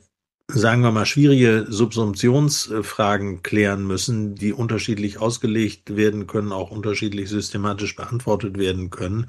sagen 0.47 0.81
wir 0.81 0.91
mal, 0.91 1.05
schwierige 1.05 1.65
Subsumptionsfragen 1.67 3.41
klären 3.41 3.85
müssen, 3.85 4.35
die 4.35 4.53
unterschiedlich 4.53 5.19
ausgelegt 5.19 5.95
werden 5.95 6.27
können, 6.27 6.51
auch 6.51 6.71
unterschiedlich 6.71 7.29
systematisch 7.29 7.95
beantwortet 7.95 8.57
werden 8.57 8.89
können, 8.89 9.27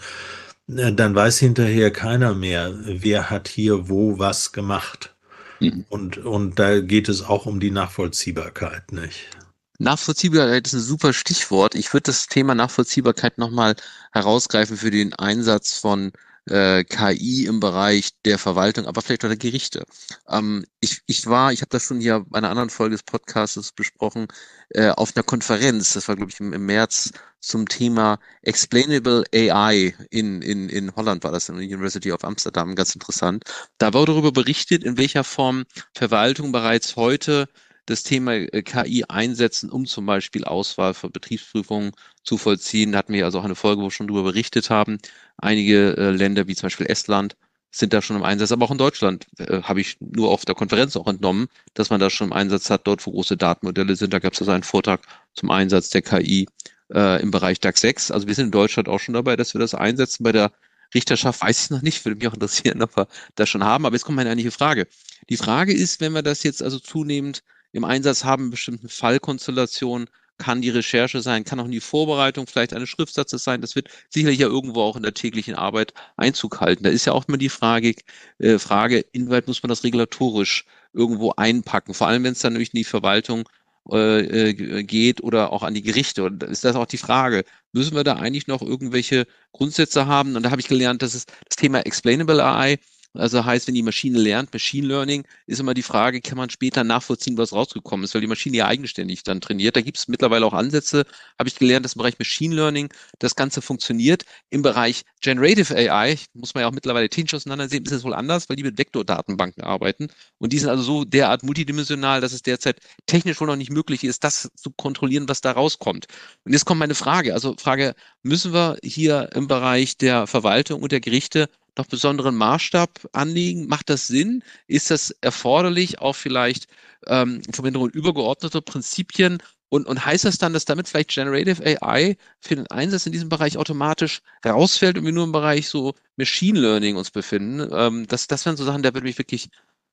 äh, 0.69 0.93
dann 0.93 1.15
weiß 1.15 1.39
hinterher 1.39 1.91
keiner 1.91 2.35
mehr, 2.35 2.75
wer 2.85 3.31
hat 3.31 3.49
hier 3.49 3.89
wo 3.89 4.19
was 4.19 4.53
gemacht. 4.53 5.15
Mhm. 5.61 5.87
Und, 5.89 6.19
und 6.19 6.59
da 6.59 6.81
geht 6.81 7.09
es 7.09 7.23
auch 7.23 7.47
um 7.47 7.61
die 7.61 7.71
Nachvollziehbarkeit, 7.71 8.93
nicht? 8.93 9.31
Nachvollziehbarkeit 9.79 10.67
ist 10.67 10.73
ein 10.75 10.81
super 10.81 11.13
Stichwort. 11.13 11.75
Ich 11.75 11.93
würde 11.93 12.05
das 12.05 12.27
Thema 12.27 12.55
Nachvollziehbarkeit 12.55 13.39
nochmal 13.39 13.77
herausgreifen 14.13 14.77
für 14.77 14.91
den 14.91 15.13
Einsatz 15.15 15.79
von 15.79 16.13
äh, 16.49 16.85
KI 16.85 17.47
im 17.47 17.61
Bereich 17.61 18.11
der 18.25 18.39
Verwaltung, 18.39 18.87
aber 18.87 19.03
vielleicht 19.03 19.25
auch 19.25 19.29
der 19.29 19.37
Gerichte. 19.37 19.85
Ähm, 20.29 20.65
ich, 20.81 21.01
ich 21.07 21.27
war, 21.27 21.53
ich 21.53 21.61
habe 21.61 21.71
das 21.71 21.85
schon 21.85 22.01
hier 22.01 22.25
bei 22.29 22.39
einer 22.39 22.51
anderen 22.51 22.71
Folge 22.71 22.95
des 22.95 23.03
Podcasts 23.03 23.73
besprochen, 23.73 24.29
äh, 24.71 24.91
auf 24.91 25.17
einer 25.17 25.25
Konferenz, 25.25 25.95
das 25.95 26.09
war 26.09 26.17
glaube 26.17 26.31
ich 26.31 26.41
im, 26.41 26.53
im, 26.53 26.67
März, 26.67 27.13
zum 27.41 27.69
Thema 27.69 28.19
Explainable 28.43 29.25
AI 29.33 29.95
in, 30.11 30.43
in, 30.43 30.69
in 30.69 30.95
Holland 30.97 31.23
war 31.23 31.31
das, 31.31 31.49
in 31.49 31.57
der 31.57 31.65
University 31.65 32.11
of 32.11 32.25
Amsterdam, 32.25 32.75
ganz 32.75 32.95
interessant. 32.95 33.45
Da 33.79 33.93
wurde 33.93 34.13
darüber 34.13 34.33
berichtet, 34.33 34.83
in 34.83 34.99
welcher 34.99 35.23
Form 35.23 35.65
Verwaltung 35.95 36.51
bereits 36.51 36.97
heute 36.97 37.49
das 37.87 38.03
Thema 38.03 38.35
äh, 38.35 38.63
KI 38.63 39.05
einsetzen, 39.09 39.71
um 39.71 39.87
zum 39.87 40.07
Beispiel 40.07 40.45
Auswahl 40.45 40.95
für 40.95 41.09
Betriebsprüfungen 41.09 41.93
zu 42.23 42.37
vollziehen. 42.39 42.93
Da 42.93 42.99
hatten 42.99 43.13
wir 43.13 43.25
also 43.25 43.39
auch 43.39 43.45
eine 43.45 43.55
Folge, 43.55 43.81
wo 43.83 43.87
wir 43.87 43.91
schon 43.91 44.09
darüber 44.09 44.25
berichtet 44.25 44.71
haben. 44.71 44.99
Einige 45.39 45.97
äh, 45.97 46.11
Länder, 46.11 46.49
wie 46.49 46.55
zum 46.55 46.67
Beispiel 46.67 46.87
Estland, 46.87 47.37
sind 47.71 47.93
da 47.93 48.03
schon 48.03 48.17
im 48.17 48.23
Einsatz. 48.23 48.53
Aber 48.53 48.67
auch 48.67 48.71
in 48.71 48.79
Deutschland 48.79 49.27
äh, 49.39 49.63
habe 49.63 49.81
ich 49.81 49.99
nur 50.01 50.31
auf 50.31 50.45
der 50.45 50.55
Konferenz 50.55 50.97
auch 50.97 51.07
entnommen, 51.07 51.49
dass 51.75 51.91
man 51.91 52.01
da 52.01 52.11
schon 52.11 52.29
im 52.29 52.33
Einsatz 52.33 52.71
hat, 52.71 52.87
dort 52.87 53.07
wo 53.07 53.13
große 53.13 53.37
Datenmodelle 53.37 53.97
sind. 53.97 54.13
Da 54.13 54.19
gab 54.19 54.33
es 54.33 54.41
also 54.41 54.53
einen 54.53 54.63
Vortrag 54.63 55.03
zum 55.35 55.51
Einsatz 55.51 55.91
der 55.91 56.03
KI 56.03 56.47
äh, 56.93 57.23
im 57.23 57.31
Bereich 57.31 57.61
DAX 57.61 57.81
6. 57.81 58.11
Also 58.11 58.27
wir 58.27 58.35
sind 58.35 58.47
in 58.47 58.51
Deutschland 58.51 58.89
auch 58.89 58.99
schon 58.99 59.15
dabei, 59.15 59.37
dass 59.37 59.55
wir 59.55 59.61
das 59.61 59.75
einsetzen. 59.75 60.25
Bei 60.25 60.33
der 60.33 60.53
Richterschaft 60.95 61.43
weiß 61.43 61.65
ich 61.65 61.71
noch 61.71 61.83
nicht, 61.83 62.05
würde 62.05 62.17
mich 62.17 62.29
auch 62.29 62.35
interessieren, 62.35 62.83
ob 62.83 62.97
wir 62.97 63.09
das 63.35 63.49
schon 63.49 63.65
haben. 63.65 63.87
Aber 63.87 63.95
jetzt 63.95 64.05
kommt 64.05 64.17
meine 64.17 64.31
eigentliche 64.31 64.53
Frage. 64.53 64.87
Die 65.29 65.37
Frage 65.37 65.73
ist, 65.75 66.01
wenn 66.01 66.13
wir 66.13 66.23
das 66.23 66.43
jetzt 66.43 66.63
also 66.63 66.79
zunehmend 66.79 67.43
im 67.77 67.85
Einsatz 67.85 68.25
haben, 68.25 68.51
bestimmten 68.51 68.89
Fallkonstellationen, 68.89 70.09
kann 70.39 70.61
die 70.61 70.71
Recherche 70.71 71.23
sein, 71.23 71.45
kann 71.45 71.61
auch 71.61 71.69
die 71.69 71.81
Vorbereitung 71.81 72.47
vielleicht 72.47 72.75
eines 72.75 72.89
Schriftsatzes 72.89 73.43
sein. 73.43 73.61
Das 73.61 73.75
wird 73.75 73.89
sicherlich 74.11 74.39
ja 74.39 74.49
irgendwo 74.49 74.83
auch 74.83 74.97
in 74.97 75.03
der 75.03 75.15
täglichen 75.15 75.55
Arbeit 75.55 75.95
Einzug 76.17 76.61
halten. 76.61 76.85
Da 76.85 76.91
ist 76.91 77.07
ja 77.07 77.13
auch 77.13 77.27
immer 77.27 77.39
die 77.39 77.49
Frage, 77.49 77.95
äh, 78.39 78.59
Frage, 78.59 79.05
inwieweit 79.13 79.47
muss 79.47 79.63
man 79.63 79.69
das 79.69 79.85
regulatorisch 79.85 80.65
irgendwo 80.93 81.33
einpacken? 81.37 81.95
Vor 81.95 82.09
allem, 82.09 82.25
wenn 82.25 82.33
es 82.33 82.41
dann 82.41 82.53
nämlich 82.53 82.75
in 82.75 82.79
die 82.79 82.85
Verwaltung 82.85 83.49
äh, 83.93 84.51
äh 84.51 84.83
geht 84.83 85.23
oder 85.23 85.53
auch 85.53 85.63
an 85.63 85.75
die 85.75 85.83
Gerichte. 85.83 86.25
Und 86.25 86.43
ist 86.43 86.65
das 86.65 86.77
auch 86.77 86.87
die 86.87 86.99
Frage, 86.99 87.45
müssen 87.73 87.95
wir 87.95 88.05
da 88.05 88.17
eigentlich 88.17 88.47
noch 88.47 88.63
irgendwelche 88.63 89.27
Grundsätze 89.53 90.07
haben? 90.07 90.37
Und 90.37 90.43
da 90.43 90.51
habe 90.51 90.61
ich 90.61 90.69
gelernt, 90.69 91.03
dass 91.03 91.15
es 91.15 91.27
das 91.49 91.57
Thema 91.57 91.81
Explainable 91.81 92.45
AI 92.45 92.79
also 93.19 93.45
heißt, 93.45 93.67
wenn 93.67 93.75
die 93.75 93.83
Maschine 93.83 94.19
lernt, 94.19 94.53
Machine 94.53 94.87
Learning, 94.87 95.25
ist 95.47 95.61
immer 95.61 95.75
die 95.75 95.83
Frage, 95.83 96.21
kann 96.21 96.37
man 96.39 96.51
später 96.51 96.85
nachvollziehen, 96.85 97.37
was 97.39 97.53
rausgekommen 97.53 98.05
ist, 98.05 98.15
weil 98.15 98.21
die 98.21 98.27
Maschine 98.27 98.59
ja 98.59 98.67
eigenständig 98.67 99.23
dann 99.23 99.41
trainiert. 99.41 99.77
Da 99.77 99.81
gibt 99.81 99.99
es 99.99 100.09
mittlerweile 100.09 100.47
auch 100.47 100.53
Ansätze, 100.53 101.05
habe 101.39 101.49
ich 101.49 101.57
gelernt, 101.57 101.85
dass 101.85 101.95
im 101.95 101.99
Bereich 101.99 102.19
Machine 102.19 102.55
Learning 102.55 102.89
das 103.19 103.37
Ganze 103.37 103.63
funktioniert. 103.63 104.25
Im 104.51 104.63
Bereich 104.63 105.05
Generative 105.21 105.75
AI, 105.75 106.19
muss 106.35 106.55
man 106.55 106.63
ja 106.63 106.69
auch 106.69 106.73
mittlerweile 106.73 107.09
technisch 107.09 107.35
auseinandersehen, 107.35 107.85
ist 107.85 107.93
es 107.93 108.05
wohl 108.05 108.15
anders, 108.15 108.49
weil 108.49 108.57
die 108.57 108.63
mit 108.63 108.79
Vektordatenbanken 108.79 109.63
arbeiten. 109.63 110.09
Und 110.39 110.53
die 110.53 110.59
sind 110.59 110.69
also 110.69 110.83
so 110.83 111.05
derart 111.05 111.43
multidimensional, 111.43 112.21
dass 112.21 112.33
es 112.33 112.43
derzeit 112.43 112.81
technisch 113.07 113.41
wohl 113.41 113.47
noch 113.47 113.57
nicht 113.57 113.71
möglich 113.71 114.05
ist, 114.05 114.25
das 114.25 114.51
zu 114.55 114.71
kontrollieren, 114.71 115.29
was 115.29 115.41
da 115.41 115.53
rauskommt. 115.53 116.07
Und 116.45 116.53
jetzt 116.53 116.65
kommt 116.65 116.81
meine 116.81 116.95
Frage. 116.95 117.35
Also 117.35 117.55
Frage, 117.59 117.95
müssen 118.23 118.53
wir 118.53 118.79
hier 118.83 119.31
im 119.35 119.47
Bereich 119.49 119.97
der 119.97 120.27
Verwaltung 120.27 120.83
und 120.83 120.93
der 120.93 121.01
Gerichte 121.01 121.49
noch 121.79 121.87
besonderen 121.87 122.37
Maßstab 122.37 123.09
anlegen? 123.13 123.67
Macht 123.67 123.91
das 123.91 124.07
Sinn? 124.07 124.43
Ist 124.67 124.91
das 124.91 125.11
erforderlich, 125.21 126.01
auch 126.01 126.15
vielleicht 126.15 126.69
ähm, 127.07 127.43
Verwendung 127.53 127.89
übergeordneter 127.91 128.61
Prinzipien? 128.61 129.39
Und, 129.69 129.87
und 129.87 130.05
heißt 130.05 130.25
das 130.25 130.39
dann, 130.39 130.53
dass 130.53 130.65
damit 130.65 130.89
vielleicht 130.89 131.11
Generative 131.11 131.63
AI 131.83 132.17
für 132.41 132.55
den 132.55 132.69
Einsatz 132.69 133.07
in 133.07 133.13
diesem 133.13 133.29
Bereich 133.29 133.59
automatisch 133.59 134.23
rausfällt 134.45 134.97
und 134.97 135.05
wir 135.05 135.13
nur 135.13 135.25
im 135.25 135.33
Bereich 135.33 135.69
so 135.69 135.95
Machine 136.17 136.61
Learning 136.61 136.97
uns 136.97 137.11
befinden? 137.11 137.69
Ähm, 137.73 138.07
das, 138.07 138.29
das 138.29 138.47
wären 138.47 138.57
so 138.57 138.65
Sachen, 138.65 138.83
da 138.83 138.95
würde 138.95 139.07
mich 139.07 139.19
wirklich 139.19 139.49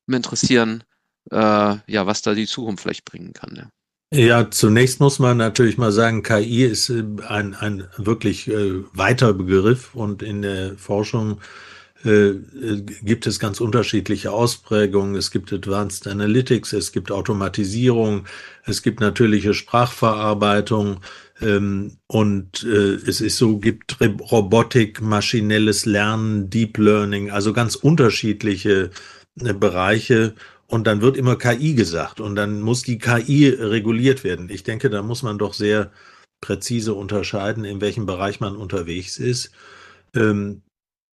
interessieren, 0.08 0.84
äh, 1.32 1.36
ja, 1.36 2.06
was 2.06 2.22
da 2.22 2.36
die 2.36 2.46
Zukunft 2.46 2.84
vielleicht 2.84 3.06
bringen 3.06 3.34
kann. 3.34 3.56
Ja. 3.56 3.70
Ja, 4.14 4.52
zunächst 4.52 5.00
muss 5.00 5.18
man 5.18 5.38
natürlich 5.38 5.80
mal 5.80 5.92
sagen, 5.92 6.22
KI 6.22 6.66
ist 6.66 6.90
äh, 6.90 7.04
ein, 7.28 7.56
ein 7.56 7.88
wirklich 7.98 8.48
äh, 8.48 8.84
weiter 8.94 9.34
Begriff 9.34 9.96
und 9.96 10.22
in 10.22 10.44
der 10.44 10.78
Forschung 10.78 11.42
äh, 12.04 12.34
gibt 13.02 13.28
es 13.28 13.40
ganz 13.40 13.62
unterschiedliche 13.62 14.32
Ausprägungen. 14.32 15.16
Es 15.16 15.32
gibt 15.32 15.54
Advanced 15.54 16.08
Analytics, 16.08 16.74
es 16.74 16.92
gibt 16.92 17.12
Automatisierung, 17.12 18.26
es 18.66 18.82
gibt 18.82 19.00
natürliche 19.00 19.54
Sprachverarbeitung 19.54 21.00
ähm, 21.42 21.98
und 22.08 22.64
äh, 22.64 22.96
es 22.96 23.22
ist 23.22 23.38
so, 23.38 23.58
gibt 23.58 23.98
Robotik, 24.02 25.02
maschinelles 25.02 25.86
Lernen, 25.86 26.50
Deep 26.50 26.78
Learning, 26.78 27.32
also 27.32 27.54
ganz 27.54 27.76
unterschiedliche 27.76 28.92
äh, 29.40 29.54
Bereiche. 29.54 30.36
Und 30.68 30.88
dann 30.88 31.02
wird 31.02 31.18
immer 31.18 31.36
KI 31.36 31.76
gesagt 31.76 32.20
und 32.20 32.36
dann 32.36 32.62
muss 32.62 32.82
die 32.82 32.98
KI 32.98 33.50
reguliert 33.50 34.24
werden. 34.24 34.50
Ich 34.50 34.64
denke, 34.64 34.90
da 34.90 35.04
muss 35.04 35.22
man 35.22 35.38
doch 35.38 35.54
sehr 35.54 35.92
präzise 36.42 36.96
unterscheiden, 36.96 37.64
in 37.64 37.80
welchem 37.80 38.08
Bereich 38.08 38.40
man 38.40 38.56
unterwegs 38.56 39.18
ist. 39.18 39.52
Ähm, 40.16 40.63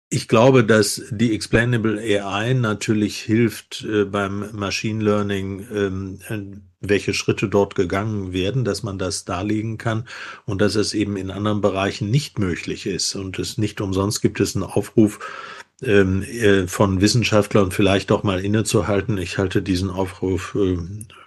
ich 0.10 0.28
glaube, 0.28 0.64
dass 0.64 1.04
die 1.12 1.36
Explainable 1.36 2.00
AI 2.00 2.54
natürlich 2.54 3.20
hilft 3.20 3.84
äh, 3.84 4.06
beim 4.06 4.50
Machine 4.54 5.04
Learning, 5.04 5.68
ähm, 5.72 6.62
welche 6.82 7.14
Schritte 7.14 7.48
dort 7.48 7.76
gegangen 7.76 8.34
werden, 8.34 8.66
dass 8.66 8.82
man 8.82 8.98
das 8.98 9.26
darlegen 9.26 9.78
kann 9.78 10.08
und 10.46 10.62
dass 10.62 10.76
es 10.76 10.94
eben 10.94 11.16
in 11.16 11.30
anderen 11.30 11.62
Bereichen 11.62 12.10
nicht 12.10 12.40
möglich 12.40 12.88
ist. 12.88 13.16
Und 13.16 13.38
es 13.38 13.58
nicht 13.58 13.82
umsonst 13.82 14.22
gibt 14.22 14.40
es 14.40 14.56
einen 14.56 14.64
Aufruf 14.64 15.20
ähm, 15.84 16.24
äh, 16.24 16.68
von 16.68 17.02
Wissenschaftlern 17.02 17.72
vielleicht 17.72 18.10
doch 18.10 18.24
mal 18.24 18.44
innezuhalten. 18.44 19.18
Ich 19.20 19.38
halte 19.38 19.62
diesen 19.62 19.92
Aufruf 19.92 20.56
äh, 20.56 20.78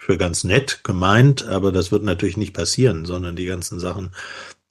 für 0.01 0.19
ganz 0.19 0.43
nett 0.43 0.81
gemeint, 0.83 1.47
aber 1.47 1.71
das 1.71 1.93
wird 1.93 2.03
natürlich 2.03 2.37
nicht 2.37 2.53
passieren, 2.53 3.05
sondern 3.05 3.37
die 3.37 3.47
ganzen 3.47 3.79
Sachen 3.79 4.11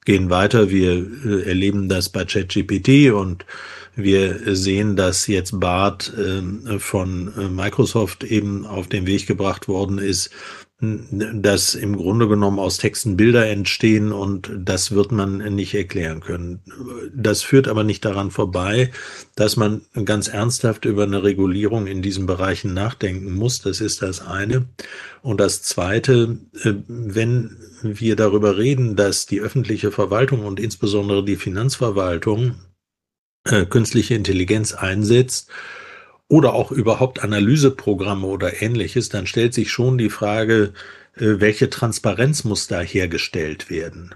gehen 0.04 0.30
weiter. 0.30 0.70
Wir 0.70 0.92
äh, 1.24 1.48
erleben 1.48 1.88
das 1.88 2.10
bei 2.10 2.24
ChatGPT 2.24 3.12
und 3.12 3.46
wir 3.94 4.56
sehen, 4.56 4.96
dass 4.96 5.26
jetzt 5.26 5.58
BART 5.60 6.12
äh, 6.16 6.78
von 6.78 7.32
äh, 7.36 7.48
Microsoft 7.48 8.24
eben 8.24 8.66
auf 8.66 8.88
den 8.88 9.06
Weg 9.06 9.26
gebracht 9.26 9.68
worden 9.68 9.98
ist, 9.98 10.30
dass 10.82 11.76
im 11.76 11.96
Grunde 11.96 12.26
genommen 12.26 12.58
aus 12.58 12.76
Texten 12.76 13.16
Bilder 13.16 13.46
entstehen 13.46 14.10
und 14.10 14.50
das 14.58 14.90
wird 14.90 15.12
man 15.12 15.38
nicht 15.54 15.74
erklären 15.74 16.20
können. 16.20 16.60
Das 17.14 17.42
führt 17.42 17.68
aber 17.68 17.84
nicht 17.84 18.04
daran 18.04 18.32
vorbei, 18.32 18.90
dass 19.36 19.56
man 19.56 19.82
ganz 20.04 20.26
ernsthaft 20.26 20.84
über 20.84 21.04
eine 21.04 21.22
Regulierung 21.22 21.86
in 21.86 22.02
diesen 22.02 22.26
Bereichen 22.26 22.74
nachdenken 22.74 23.32
muss. 23.32 23.60
Das 23.62 23.80
ist 23.80 24.02
das 24.02 24.26
eine. 24.26 24.66
Und 25.22 25.38
das 25.38 25.62
zweite, 25.62 26.38
äh, 26.64 26.72
wenn 26.88 27.56
wir 27.82 28.16
darüber 28.16 28.58
reden, 28.58 28.96
dass 28.96 29.26
die 29.26 29.40
öffentliche 29.40 29.92
Verwaltung 29.92 30.44
und 30.44 30.58
insbesondere 30.58 31.24
die 31.24 31.36
Finanzverwaltung 31.36 32.56
äh, 33.44 33.66
künstliche 33.66 34.14
Intelligenz 34.14 34.72
einsetzt 34.72 35.50
oder 36.28 36.54
auch 36.54 36.72
überhaupt 36.72 37.22
Analyseprogramme 37.22 38.26
oder 38.26 38.62
ähnliches, 38.62 39.08
dann 39.08 39.26
stellt 39.26 39.52
sich 39.54 39.70
schon 39.70 39.98
die 39.98 40.10
Frage, 40.10 40.72
äh, 41.16 41.40
welche 41.40 41.68
Transparenz 41.68 42.44
muss 42.44 42.68
da 42.68 42.80
hergestellt 42.80 43.68
werden? 43.68 44.14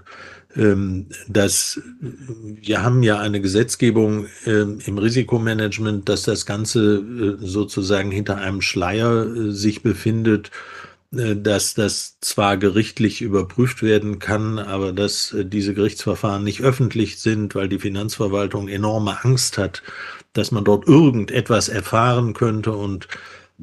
Ähm, 0.55 1.07
das, 1.27 1.81
wir 1.99 2.81
haben 2.83 3.03
ja 3.03 3.19
eine 3.19 3.41
Gesetzgebung 3.41 4.27
ähm, 4.45 4.79
im 4.85 4.97
Risikomanagement, 4.97 6.09
dass 6.09 6.23
das 6.23 6.45
Ganze 6.45 6.97
äh, 6.97 7.45
sozusagen 7.45 8.11
hinter 8.11 8.37
einem 8.37 8.61
Schleier 8.61 9.51
sich 9.51 9.83
befindet, 9.83 10.51
dass 11.11 11.73
das 11.73 12.17
zwar 12.19 12.57
gerichtlich 12.57 13.21
überprüft 13.21 13.81
werden 13.81 14.19
kann, 14.19 14.59
aber 14.59 14.91
dass 14.91 15.33
diese 15.39 15.73
Gerichtsverfahren 15.73 16.43
nicht 16.43 16.61
öffentlich 16.61 17.19
sind, 17.19 17.55
weil 17.55 17.69
die 17.69 17.79
Finanzverwaltung 17.79 18.67
enorme 18.67 19.23
Angst 19.23 19.57
hat, 19.57 19.83
dass 20.33 20.51
man 20.51 20.65
dort 20.65 20.87
irgendetwas 20.87 21.69
erfahren 21.69 22.33
könnte. 22.33 22.73
Und 22.73 23.07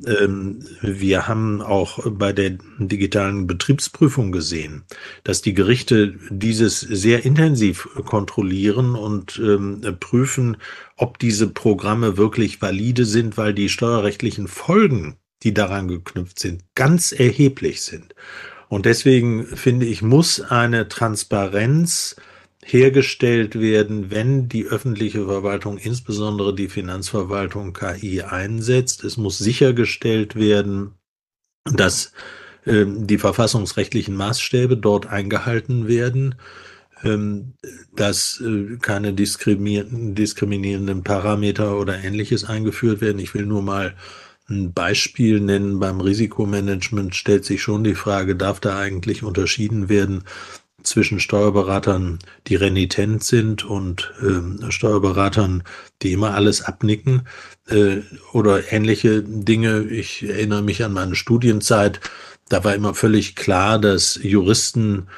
ähm, 0.06 0.64
wir 0.80 1.28
haben 1.28 1.60
auch 1.60 1.98
bei 2.10 2.32
der 2.32 2.56
digitalen 2.78 3.46
Betriebsprüfung 3.46 4.32
gesehen, 4.32 4.84
dass 5.22 5.42
die 5.42 5.54
Gerichte 5.54 6.14
dieses 6.30 6.80
sehr 6.80 7.24
intensiv 7.24 7.88
kontrollieren 8.06 8.96
und 8.96 9.38
ähm, 9.38 9.82
prüfen, 10.00 10.56
ob 10.96 11.18
diese 11.18 11.48
Programme 11.48 12.16
wirklich 12.16 12.60
valide 12.60 13.04
sind, 13.04 13.36
weil 13.36 13.54
die 13.54 13.68
steuerrechtlichen 13.68 14.48
Folgen, 14.48 15.18
die 15.44 15.54
daran 15.54 15.88
geknüpft 15.88 16.38
sind, 16.38 16.64
ganz 16.74 17.12
erheblich 17.12 17.82
sind. 17.82 18.14
Und 18.68 18.86
deswegen 18.86 19.44
finde 19.44 19.86
ich, 19.86 20.02
muss 20.02 20.40
eine 20.40 20.88
Transparenz 20.88 22.16
hergestellt 22.64 23.60
werden, 23.60 24.10
wenn 24.10 24.48
die 24.48 24.64
öffentliche 24.66 25.26
Verwaltung, 25.26 25.76
insbesondere 25.76 26.54
die 26.54 26.68
Finanzverwaltung 26.68 27.74
KI 27.74 28.22
einsetzt. 28.22 29.04
Es 29.04 29.18
muss 29.18 29.36
sichergestellt 29.38 30.34
werden, 30.34 30.94
dass 31.64 32.12
äh, 32.64 32.86
die 32.86 33.18
verfassungsrechtlichen 33.18 34.16
Maßstäbe 34.16 34.78
dort 34.78 35.06
eingehalten 35.06 35.86
werden, 35.86 36.36
ähm, 37.02 37.52
dass 37.94 38.40
äh, 38.40 38.78
keine 38.80 39.12
diskriminierenden 39.12 41.04
Parameter 41.04 41.78
oder 41.78 42.02
ähnliches 42.02 42.44
eingeführt 42.44 43.02
werden. 43.02 43.18
Ich 43.18 43.34
will 43.34 43.44
nur 43.44 43.62
mal 43.62 43.94
ein 44.48 44.72
Beispiel 44.72 45.40
nennen. 45.40 45.80
Beim 45.80 46.00
Risikomanagement 46.00 47.14
stellt 47.14 47.44
sich 47.44 47.62
schon 47.62 47.84
die 47.84 47.94
Frage, 47.94 48.36
darf 48.36 48.60
da 48.60 48.78
eigentlich 48.78 49.22
unterschieden 49.22 49.88
werden 49.88 50.24
zwischen 50.82 51.18
Steuerberatern, 51.18 52.18
die 52.46 52.56
renitent 52.56 53.24
sind 53.24 53.64
und 53.64 54.12
äh, 54.20 54.70
Steuerberatern, 54.70 55.62
die 56.02 56.12
immer 56.12 56.34
alles 56.34 56.62
abnicken 56.62 57.22
äh, 57.68 57.98
oder 58.32 58.70
ähnliche 58.72 59.22
Dinge. 59.22 59.84
Ich 59.84 60.22
erinnere 60.22 60.62
mich 60.62 60.84
an 60.84 60.92
meine 60.92 61.16
Studienzeit. 61.16 62.00
Da 62.50 62.62
war 62.64 62.74
immer 62.74 62.94
völlig 62.94 63.34
klar, 63.34 63.78
dass 63.78 64.20
Juristen 64.22 65.08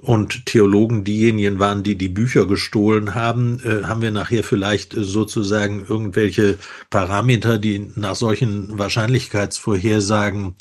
und 0.00 0.46
Theologen 0.46 1.04
diejenigen 1.04 1.58
waren, 1.58 1.82
die 1.82 1.96
die 1.96 2.08
Bücher 2.08 2.46
gestohlen 2.46 3.14
haben, 3.14 3.60
äh, 3.64 3.84
haben 3.84 4.02
wir 4.02 4.10
nachher 4.10 4.44
vielleicht 4.44 4.94
sozusagen 4.94 5.84
irgendwelche 5.86 6.58
Parameter, 6.88 7.58
die 7.58 7.90
nach 7.96 8.14
solchen 8.14 8.78
Wahrscheinlichkeitsvorhersagen 8.78 10.54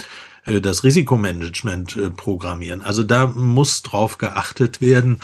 äh, 0.45 0.61
das 0.61 0.83
Risikomanagement 0.83 1.95
äh, 1.95 2.09
programmieren. 2.09 2.81
Also 2.81 3.03
da 3.03 3.27
muss 3.27 3.81
drauf 3.81 4.17
geachtet 4.17 4.81
werden. 4.81 5.19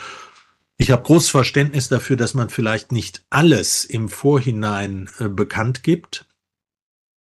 Ich 0.78 0.92
habe 0.92 1.04
großes 1.04 1.30
Verständnis 1.30 1.88
dafür, 1.88 2.18
dass 2.18 2.34
man 2.34 2.50
vielleicht 2.50 2.92
nicht 2.92 3.24
alles 3.30 3.86
im 3.86 4.10
Vorhinein 4.10 5.10
äh, 5.20 5.28
bekannt 5.28 5.84
gibt. 5.84 6.26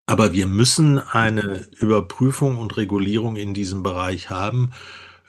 Aber 0.07 0.33
wir 0.33 0.47
müssen 0.47 0.99
eine 0.99 1.67
Überprüfung 1.79 2.59
und 2.59 2.77
Regulierung 2.77 3.37
in 3.37 3.55
diesem 3.55 3.83
Bereich 3.83 4.31
haben. 4.31 4.73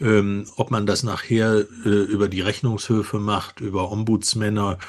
Ähm, 0.02 0.46
ob 0.56 0.72
man 0.72 0.86
das 0.86 1.04
nachher 1.04 1.66
über 1.86 2.28
die 2.28 2.42
Rechnungshöfe 2.42 3.20
macht, 3.20 3.62
über 3.62 3.92
Ombudsmänner 3.92 4.80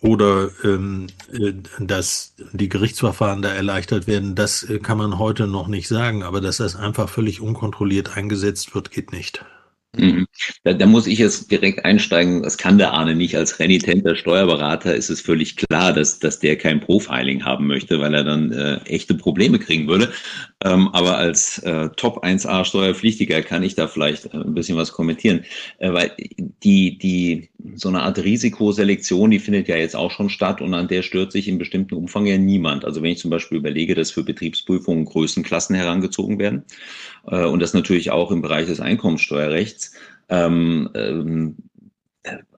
oder 0.00 0.50
ähm, 0.64 1.08
äh, 1.32 1.52
dass 1.78 2.34
die 2.52 2.68
Gerichtsverfahren 2.68 3.42
da 3.42 3.52
erleichtert 3.52 4.06
werden, 4.06 4.34
das 4.34 4.62
äh, 4.62 4.78
kann 4.78 4.98
man 4.98 5.18
heute 5.18 5.46
noch 5.46 5.68
nicht 5.68 5.88
sagen. 5.88 6.22
Aber 6.22 6.40
dass 6.40 6.56
das 6.56 6.76
einfach 6.76 7.08
völlig 7.08 7.40
unkontrolliert 7.40 8.16
eingesetzt 8.16 8.74
wird, 8.74 8.90
geht 8.90 9.12
nicht. 9.12 9.44
Mhm. 9.96 10.26
Da, 10.62 10.72
da, 10.72 10.86
muss 10.86 11.08
ich 11.08 11.18
jetzt 11.18 11.50
direkt 11.50 11.84
einsteigen. 11.84 12.44
Das 12.44 12.56
kann 12.56 12.78
der 12.78 12.92
Arne 12.92 13.16
nicht. 13.16 13.36
Als 13.36 13.58
renitenter 13.58 14.14
Steuerberater 14.14 14.94
ist 14.94 15.10
es 15.10 15.20
völlig 15.20 15.56
klar, 15.56 15.92
dass, 15.92 16.20
dass 16.20 16.38
der 16.38 16.56
kein 16.56 16.80
Profiling 16.80 17.44
haben 17.44 17.66
möchte, 17.66 18.00
weil 18.00 18.14
er 18.14 18.24
dann 18.24 18.52
äh, 18.52 18.76
echte 18.84 19.14
Probleme 19.14 19.58
kriegen 19.58 19.88
würde. 19.88 20.12
Ähm, 20.62 20.88
aber 20.88 21.16
als 21.16 21.58
äh, 21.60 21.88
Top 21.96 22.22
1A 22.22 22.66
Steuerpflichtiger 22.66 23.40
kann 23.42 23.62
ich 23.62 23.76
da 23.76 23.88
vielleicht 23.88 24.26
äh, 24.26 24.36
ein 24.36 24.52
bisschen 24.52 24.76
was 24.76 24.92
kommentieren, 24.92 25.44
äh, 25.78 25.90
weil 25.90 26.12
die, 26.62 26.98
die, 26.98 27.48
so 27.76 27.88
eine 27.88 28.02
Art 28.02 28.18
Risikoselektion, 28.18 29.30
die 29.30 29.38
findet 29.38 29.68
ja 29.68 29.76
jetzt 29.76 29.96
auch 29.96 30.10
schon 30.10 30.28
statt 30.28 30.60
und 30.60 30.74
an 30.74 30.88
der 30.88 31.02
stört 31.02 31.32
sich 31.32 31.48
in 31.48 31.56
bestimmten 31.56 31.94
Umfang 31.94 32.26
ja 32.26 32.36
niemand. 32.36 32.84
Also 32.84 33.02
wenn 33.02 33.12
ich 33.12 33.18
zum 33.18 33.30
Beispiel 33.30 33.56
überlege, 33.56 33.94
dass 33.94 34.10
für 34.10 34.22
Betriebsprüfungen 34.22 35.06
Größenklassen 35.06 35.74
herangezogen 35.74 36.38
werden 36.38 36.64
äh, 37.26 37.46
und 37.46 37.60
das 37.60 37.72
natürlich 37.72 38.10
auch 38.10 38.30
im 38.30 38.42
Bereich 38.42 38.66
des 38.66 38.80
Einkommensteuerrechts, 38.80 39.94
ähm, 40.28 40.90
ähm, 40.94 41.56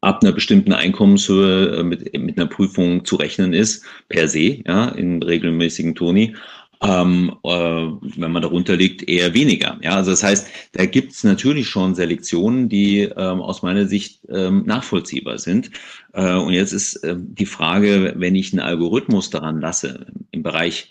ab 0.01 0.23
einer 0.23 0.33
bestimmten 0.33 0.73
Einkommenshöhe 0.73 1.77
äh, 1.77 1.83
mit, 1.85 2.19
mit 2.19 2.37
einer 2.37 2.49
Prüfung 2.49 3.05
zu 3.05 3.15
rechnen 3.15 3.53
ist, 3.53 3.85
per 4.09 4.27
se, 4.27 4.61
ja, 4.67 4.89
in 4.89 5.23
regelmäßigen 5.23 5.95
Toni 5.95 6.35
ähm, 6.83 7.37
äh, 7.45 7.49
wenn 7.49 8.33
man 8.33 8.43
darunter 8.43 8.77
liegt, 8.77 9.09
eher 9.09 9.35
weniger. 9.35 9.79
Ja, 9.83 9.97
also 9.97 10.11
das 10.11 10.23
heißt, 10.23 10.49
da 10.73 10.85
gibt 10.85 11.13
es 11.13 11.23
natürlich 11.23 11.69
schon 11.69 11.95
Selektionen, 11.95 12.69
die 12.69 13.03
ähm, 13.03 13.41
aus 13.41 13.63
meiner 13.63 13.87
Sicht 13.87 14.21
ähm, 14.29 14.65
nachvollziehbar 14.67 15.39
sind. 15.39 15.71
Äh, 16.13 16.35
und 16.35 16.53
jetzt 16.53 16.73
ist 16.73 16.97
äh, 16.97 17.15
die 17.17 17.47
Frage, 17.47 18.15
wenn 18.17 18.35
ich 18.35 18.53
einen 18.53 18.61
Algorithmus 18.61 19.31
daran 19.31 19.61
lasse 19.61 20.07
im 20.33 20.43
Bereich 20.43 20.91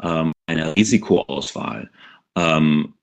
ähm, 0.00 0.32
einer 0.46 0.76
Risikoauswahl, 0.76 1.90
ähm, 2.36 2.94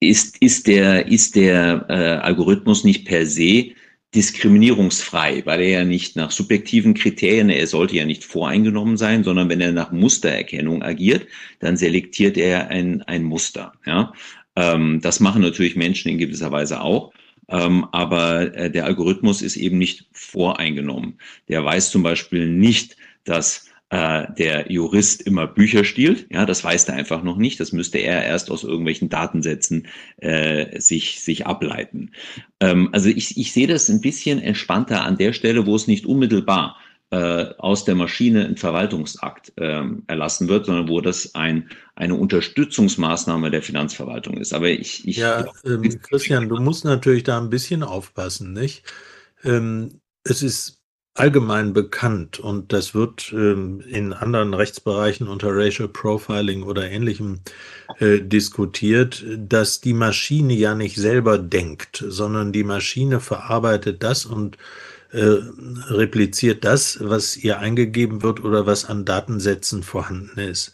ist, 0.00 0.36
ist 0.42 0.66
der, 0.66 1.06
ist 1.06 1.36
der 1.36 1.86
äh, 1.88 2.16
Algorithmus 2.24 2.84
nicht 2.84 3.06
per 3.06 3.26
se 3.26 3.70
diskriminierungsfrei, 4.16 5.42
weil 5.44 5.60
er 5.60 5.68
ja 5.68 5.84
nicht 5.84 6.16
nach 6.16 6.30
subjektiven 6.30 6.94
Kriterien, 6.94 7.50
er 7.50 7.66
sollte 7.66 7.96
ja 7.96 8.06
nicht 8.06 8.24
voreingenommen 8.24 8.96
sein, 8.96 9.22
sondern 9.22 9.50
wenn 9.50 9.60
er 9.60 9.72
nach 9.72 9.92
Mustererkennung 9.92 10.82
agiert, 10.82 11.26
dann 11.60 11.76
selektiert 11.76 12.38
er 12.38 12.68
ein, 12.68 13.02
ein 13.02 13.22
Muster. 13.22 13.74
Ja? 13.84 14.12
Ähm, 14.56 15.00
das 15.02 15.20
machen 15.20 15.42
natürlich 15.42 15.76
Menschen 15.76 16.10
in 16.10 16.18
gewisser 16.18 16.50
Weise 16.50 16.80
auch. 16.80 17.12
Ähm, 17.48 17.86
aber 17.92 18.54
äh, 18.56 18.70
der 18.70 18.86
Algorithmus 18.86 19.42
ist 19.42 19.56
eben 19.56 19.78
nicht 19.78 20.06
voreingenommen. 20.12 21.18
Der 21.48 21.64
weiß 21.64 21.90
zum 21.90 22.02
Beispiel 22.02 22.48
nicht, 22.48 22.96
dass 23.24 23.65
äh, 23.90 24.26
der 24.36 24.70
Jurist 24.70 25.22
immer 25.22 25.46
Bücher 25.46 25.84
stiehlt. 25.84 26.26
Ja, 26.30 26.44
das 26.44 26.64
weiß 26.64 26.88
er 26.88 26.94
einfach 26.94 27.22
noch 27.22 27.36
nicht. 27.36 27.60
Das 27.60 27.72
müsste 27.72 27.98
er 27.98 28.24
erst 28.24 28.50
aus 28.50 28.64
irgendwelchen 28.64 29.08
Datensätzen 29.08 29.86
äh, 30.16 30.80
sich, 30.80 31.20
sich 31.22 31.46
ableiten. 31.46 32.10
Ähm, 32.60 32.88
also 32.92 33.08
ich, 33.08 33.36
ich 33.38 33.52
sehe 33.52 33.68
das 33.68 33.88
ein 33.88 34.00
bisschen 34.00 34.40
entspannter 34.40 35.04
an 35.04 35.16
der 35.16 35.32
Stelle, 35.32 35.66
wo 35.66 35.76
es 35.76 35.86
nicht 35.86 36.04
unmittelbar 36.04 36.76
äh, 37.10 37.54
aus 37.58 37.84
der 37.84 37.94
Maschine 37.94 38.44
ein 38.46 38.56
Verwaltungsakt 38.56 39.52
ähm, 39.58 40.02
erlassen 40.08 40.48
wird, 40.48 40.66
sondern 40.66 40.88
wo 40.88 41.00
das 41.00 41.36
ein, 41.36 41.70
eine 41.94 42.16
Unterstützungsmaßnahme 42.16 43.52
der 43.52 43.62
Finanzverwaltung 43.62 44.38
ist. 44.38 44.52
Aber 44.52 44.68
ich, 44.68 45.06
ich 45.06 45.18
ja, 45.18 45.46
ähm, 45.64 45.82
Christian, 46.02 46.48
du 46.48 46.56
musst 46.56 46.84
natürlich 46.84 47.22
da 47.22 47.38
ein 47.40 47.50
bisschen 47.50 47.84
aufpassen, 47.84 48.52
nicht? 48.52 48.82
Ähm, 49.44 50.00
es 50.24 50.42
ist 50.42 50.75
allgemein 51.18 51.72
bekannt 51.72 52.38
und 52.38 52.72
das 52.72 52.94
wird 52.94 53.32
ähm, 53.32 53.82
in 53.88 54.12
anderen 54.12 54.54
Rechtsbereichen 54.54 55.28
unter 55.28 55.48
Racial 55.50 55.88
Profiling 55.88 56.62
oder 56.62 56.90
ähnlichem 56.90 57.40
äh, 57.98 58.20
diskutiert, 58.20 59.24
dass 59.36 59.80
die 59.80 59.94
Maschine 59.94 60.54
ja 60.54 60.74
nicht 60.74 60.96
selber 60.96 61.38
denkt, 61.38 62.04
sondern 62.06 62.52
die 62.52 62.64
Maschine 62.64 63.20
verarbeitet 63.20 64.02
das 64.02 64.26
und 64.26 64.58
äh, 65.12 65.38
repliziert 65.88 66.64
das, 66.64 66.98
was 67.00 67.36
ihr 67.36 67.58
eingegeben 67.58 68.22
wird 68.22 68.44
oder 68.44 68.66
was 68.66 68.84
an 68.84 69.04
Datensätzen 69.04 69.82
vorhanden 69.82 70.38
ist. 70.38 70.72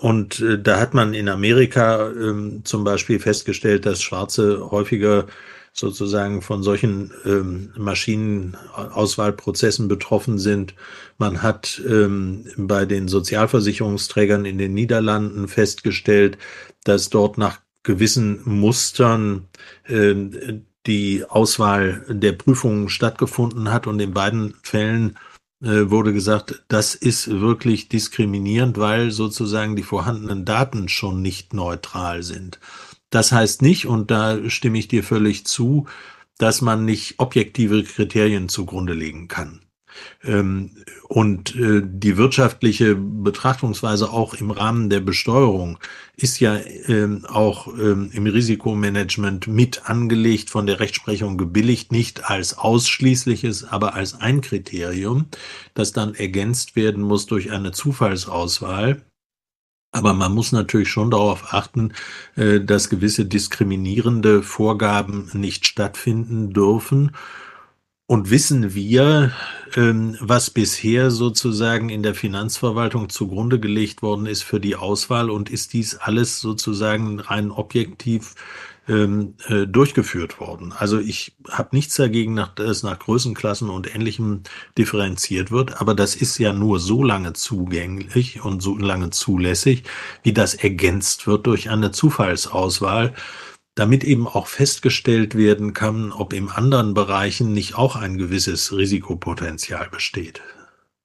Und 0.00 0.40
äh, 0.40 0.58
da 0.58 0.78
hat 0.78 0.94
man 0.94 1.14
in 1.14 1.28
Amerika 1.28 2.10
äh, 2.10 2.62
zum 2.62 2.84
Beispiel 2.84 3.18
festgestellt, 3.18 3.86
dass 3.86 4.02
Schwarze 4.02 4.70
häufiger 4.70 5.26
sozusagen 5.74 6.40
von 6.40 6.62
solchen 6.62 7.10
ähm, 7.26 7.72
Maschinenauswahlprozessen 7.76 9.88
betroffen 9.88 10.38
sind. 10.38 10.74
Man 11.18 11.42
hat 11.42 11.82
ähm, 11.86 12.46
bei 12.56 12.86
den 12.86 13.08
Sozialversicherungsträgern 13.08 14.44
in 14.44 14.56
den 14.56 14.72
Niederlanden 14.72 15.48
festgestellt, 15.48 16.38
dass 16.84 17.10
dort 17.10 17.38
nach 17.38 17.58
gewissen 17.82 18.40
Mustern 18.44 19.48
äh, 19.88 20.14
die 20.86 21.24
Auswahl 21.28 22.04
der 22.08 22.32
Prüfungen 22.32 22.88
stattgefunden 22.88 23.72
hat 23.72 23.88
und 23.88 24.00
in 24.00 24.14
beiden 24.14 24.54
Fällen 24.62 25.18
äh, 25.60 25.90
wurde 25.90 26.12
gesagt, 26.12 26.62
das 26.68 26.94
ist 26.94 27.40
wirklich 27.40 27.88
diskriminierend, 27.88 28.78
weil 28.78 29.10
sozusagen 29.10 29.74
die 29.74 29.82
vorhandenen 29.82 30.44
Daten 30.44 30.88
schon 30.88 31.20
nicht 31.20 31.52
neutral 31.52 32.22
sind. 32.22 32.60
Das 33.10 33.32
heißt 33.32 33.62
nicht, 33.62 33.86
und 33.86 34.10
da 34.10 34.50
stimme 34.50 34.78
ich 34.78 34.88
dir 34.88 35.04
völlig 35.04 35.46
zu, 35.46 35.86
dass 36.38 36.62
man 36.62 36.84
nicht 36.84 37.18
objektive 37.18 37.84
Kriterien 37.84 38.48
zugrunde 38.48 38.92
legen 38.92 39.28
kann. 39.28 39.64
Ähm, 40.22 40.70
und 41.08 41.54
äh, 41.56 41.82
die 41.84 42.16
wirtschaftliche 42.16 42.96
Betrachtungsweise 42.96 44.10
auch 44.10 44.34
im 44.34 44.50
Rahmen 44.50 44.90
der 44.90 45.00
Besteuerung 45.00 45.78
ist 46.16 46.40
ja 46.40 46.58
ähm, 46.86 47.24
auch 47.28 47.68
ähm, 47.68 48.10
im 48.12 48.26
Risikomanagement 48.26 49.46
mit 49.46 49.88
angelegt, 49.88 50.50
von 50.50 50.66
der 50.66 50.80
Rechtsprechung 50.80 51.38
gebilligt, 51.38 51.92
nicht 51.92 52.28
als 52.28 52.58
ausschließliches, 52.58 53.64
aber 53.64 53.94
als 53.94 54.14
ein 54.20 54.40
Kriterium, 54.40 55.26
das 55.74 55.92
dann 55.92 56.14
ergänzt 56.14 56.76
werden 56.76 57.02
muss 57.02 57.26
durch 57.26 57.52
eine 57.52 57.72
Zufallsauswahl. 57.72 59.02
Aber 59.94 60.12
man 60.12 60.32
muss 60.32 60.50
natürlich 60.50 60.88
schon 60.88 61.12
darauf 61.12 61.54
achten, 61.54 61.92
äh, 62.34 62.60
dass 62.60 62.90
gewisse 62.90 63.26
diskriminierende 63.26 64.42
Vorgaben 64.42 65.30
nicht 65.34 65.68
stattfinden 65.68 66.52
dürfen. 66.52 67.12
Und 68.06 68.28
wissen 68.28 68.74
wir, 68.74 69.30
ähm, 69.76 70.16
was 70.20 70.50
bisher 70.50 71.12
sozusagen 71.12 71.90
in 71.90 72.02
der 72.02 72.16
Finanzverwaltung 72.16 73.08
zugrunde 73.08 73.60
gelegt 73.60 74.02
worden 74.02 74.26
ist 74.26 74.42
für 74.42 74.58
die 74.58 74.74
Auswahl 74.74 75.30
und 75.30 75.48
ist 75.48 75.72
dies 75.72 75.94
alles 75.94 76.40
sozusagen 76.40 77.20
rein 77.20 77.52
objektiv 77.52 78.34
ähm, 78.88 79.34
äh, 79.48 79.66
durchgeführt 79.66 80.40
worden? 80.40 80.72
Also 80.72 80.98
ich 80.98 81.36
habe 81.48 81.76
nichts 81.76 81.96
dagegen, 81.96 82.36
dass 82.36 82.50
es 82.58 82.82
nach 82.82 82.98
Größenklassen 82.98 83.70
und 83.70 83.94
Ähnlichem 83.94 84.42
differenziert 84.76 85.50
wird, 85.50 85.80
aber 85.80 85.94
das 85.94 86.16
ist 86.16 86.38
ja 86.38 86.52
nur 86.52 86.80
so 86.80 87.02
lange 87.02 87.32
zugänglich 87.32 88.44
und 88.44 88.62
so 88.62 88.76
lange 88.76 89.10
zulässig, 89.10 89.84
wie 90.22 90.32
das 90.32 90.54
ergänzt 90.54 91.26
wird 91.26 91.46
durch 91.46 91.70
eine 91.70 91.90
Zufallsauswahl 91.90 93.14
damit 93.74 94.04
eben 94.04 94.28
auch 94.28 94.46
festgestellt 94.46 95.34
werden 95.34 95.74
kann, 95.74 96.12
ob 96.12 96.32
in 96.32 96.48
anderen 96.48 96.94
Bereichen 96.94 97.52
nicht 97.52 97.74
auch 97.74 97.96
ein 97.96 98.18
gewisses 98.18 98.76
Risikopotenzial 98.76 99.88
besteht. 99.90 100.42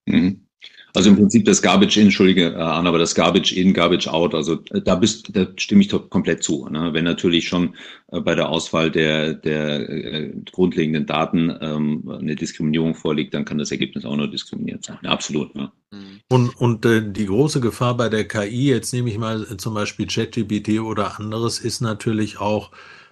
Mhm. 0.06 0.49
Also 0.93 1.10
im 1.10 1.15
Prinzip 1.15 1.45
das 1.45 1.62
Garbage 1.62 1.97
in, 1.97 2.06
entschuldige 2.06 2.54
äh, 2.54 2.56
Anna, 2.56 2.89
aber 2.89 2.97
das 2.97 3.15
Garbage 3.15 3.52
in, 3.52 3.73
Garbage 3.73 4.08
out, 4.08 4.34
also 4.34 4.60
äh, 4.71 4.82
da 4.82 4.95
bist, 4.95 5.36
da 5.36 5.47
stimme 5.58 5.82
ich 5.82 5.88
doch 5.88 6.10
komplett 6.10 6.43
zu. 6.43 6.67
Ne? 6.69 6.93
Wenn 6.93 7.06
natürlich 7.06 7.47
schon 7.47 7.75
äh, 8.12 8.19
bei 8.19 8.36
der 8.36 8.49
Auswahl 8.49 8.89
der, 8.89 9.34
der 9.34 10.30
grundlegenden 10.52 11.06
Daten 11.06 11.56
ähm, 11.62 12.10
eine 12.12 12.36
Diskriminierung 12.36 12.95
vorliegt, 12.95 13.34
dann 13.34 13.45
kann 13.45 13.58
das 13.58 13.71
Ergebnis 13.71 14.06
auch 14.06 14.15
nur 14.15 14.30
diskriminiert 14.30 14.84
sein. 14.84 14.97
Absolut. 15.06 15.56
Ja. 15.56 15.71
Mhm. 15.91 16.19
Und, 16.30 16.62
und 16.62 16.86
äh, 16.86 17.02
die 17.12 17.25
große 17.25 17.60
Gefahr 17.60 17.95
bei 17.97 18.10
der 18.10 18.28
KI, 18.28 18.69
jetzt 18.69 18.93
nehme 18.93 19.10
ich 19.10 19.17
mal 19.17 19.45
zum 19.58 19.73
Beispiel 19.73 20.08
ChatGPT 20.08 20.80
oder 20.80 21.19
anderes, 21.19 21.60
ist 21.60 21.82
natürlich 21.82 22.39
auch, 22.39 22.71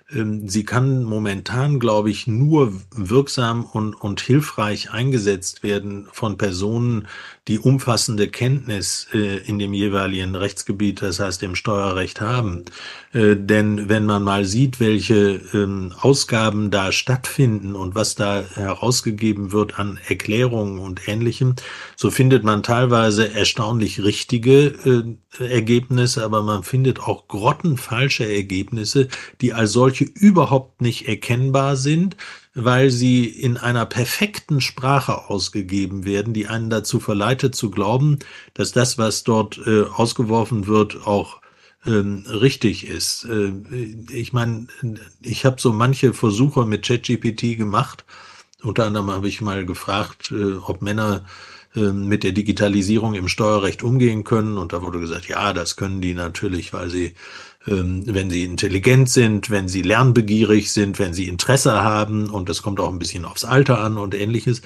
sie 0.09 0.63
kann 0.63 1.03
momentan, 1.03 1.79
glaube 1.79 2.09
ich, 2.09 2.27
nur 2.27 2.73
wirksam 2.95 3.65
und, 3.65 3.93
und 3.93 4.21
hilfreich 4.21 4.91
eingesetzt 4.91 5.63
werden 5.63 6.07
von 6.13 6.37
Personen, 6.37 7.07
die 7.47 7.59
umfassende 7.59 8.27
Kenntnis 8.27 9.07
äh, 9.13 9.37
in 9.37 9.59
dem 9.59 9.73
jeweiligen 9.73 10.35
Rechtsgebiet, 10.35 11.01
das 11.01 11.19
heißt 11.19 11.43
im 11.43 11.55
Steuerrecht 11.55 12.21
haben. 12.21 12.65
Äh, 13.13 13.35
denn 13.35 13.89
wenn 13.89 14.05
man 14.05 14.23
mal 14.23 14.45
sieht, 14.45 14.79
welche 14.79 15.41
ähm, 15.53 15.93
Ausgaben 15.99 16.71
da 16.71 16.91
stattfinden 16.91 17.75
und 17.75 17.95
was 17.95 18.15
da 18.15 18.43
herausgegeben 18.53 19.51
wird 19.51 19.79
an 19.79 19.99
Erklärungen 20.07 20.79
und 20.79 21.07
Ähnlichem, 21.07 21.55
so 21.95 22.11
findet 22.11 22.43
man 22.43 22.63
teilweise 22.63 23.33
erstaunlich 23.33 24.03
richtige 24.03 24.67
äh, 25.39 25.43
Ergebnisse, 25.43 26.23
aber 26.23 26.43
man 26.43 26.63
findet 26.63 26.99
auch 26.99 27.27
grottenfalsche 27.27 28.25
Ergebnisse, 28.25 29.07
die 29.41 29.53
als 29.53 29.71
solche 29.71 29.96
überhaupt 30.05 30.81
nicht 30.81 31.07
erkennbar 31.07 31.75
sind 31.75 32.15
weil 32.59 32.89
sie 32.89 33.25
in 33.25 33.57
einer 33.57 33.85
perfekten 33.85 34.61
Sprache 34.61 35.29
ausgegeben 35.29 36.05
werden, 36.05 36.33
die 36.33 36.47
einen 36.47 36.71
dazu 36.71 36.99
verleitet 36.99 37.53
zu 37.53 37.69
glauben, 37.69 38.17
dass 38.55 38.71
das, 38.71 38.97
was 38.97 39.23
dort 39.23 39.61
äh, 39.67 39.83
ausgeworfen 39.83 40.65
wird, 40.65 41.05
auch 41.05 41.39
ähm, 41.85 42.25
richtig 42.27 42.87
ist. 42.87 43.25
Äh, 43.25 43.53
ich 44.11 44.33
meine, 44.33 44.65
ich 45.21 45.45
habe 45.45 45.61
so 45.61 45.71
manche 45.71 46.15
Versuche 46.15 46.65
mit 46.65 46.83
ChatGPT 46.83 47.57
gemacht. 47.57 48.05
Unter 48.63 48.85
anderem 48.85 49.11
habe 49.11 49.27
ich 49.27 49.39
mal 49.39 49.63
gefragt, 49.63 50.31
äh, 50.31 50.53
ob 50.55 50.81
Männer 50.81 51.25
äh, 51.75 51.91
mit 51.91 52.23
der 52.23 52.31
Digitalisierung 52.31 53.13
im 53.13 53.27
Steuerrecht 53.27 53.83
umgehen 53.83 54.23
können. 54.23 54.57
Und 54.57 54.73
da 54.73 54.81
wurde 54.81 54.99
gesagt, 54.99 55.27
ja, 55.27 55.53
das 55.53 55.75
können 55.75 56.01
die 56.01 56.15
natürlich, 56.15 56.73
weil 56.73 56.89
sie 56.89 57.05
ähm, 57.05 57.13
wenn 57.67 58.29
sie 58.29 58.43
intelligent 58.43 59.09
sind, 59.09 59.49
wenn 59.49 59.67
sie 59.67 59.81
lernbegierig 59.81 60.71
sind, 60.71 60.99
wenn 60.99 61.13
sie 61.13 61.27
Interesse 61.27 61.83
haben 61.83 62.29
und 62.29 62.49
das 62.49 62.61
kommt 62.61 62.79
auch 62.79 62.89
ein 62.89 62.99
bisschen 62.99 63.25
aufs 63.25 63.45
Alter 63.45 63.79
an 63.79 63.97
und 63.97 64.15
ähnliches. 64.15 64.61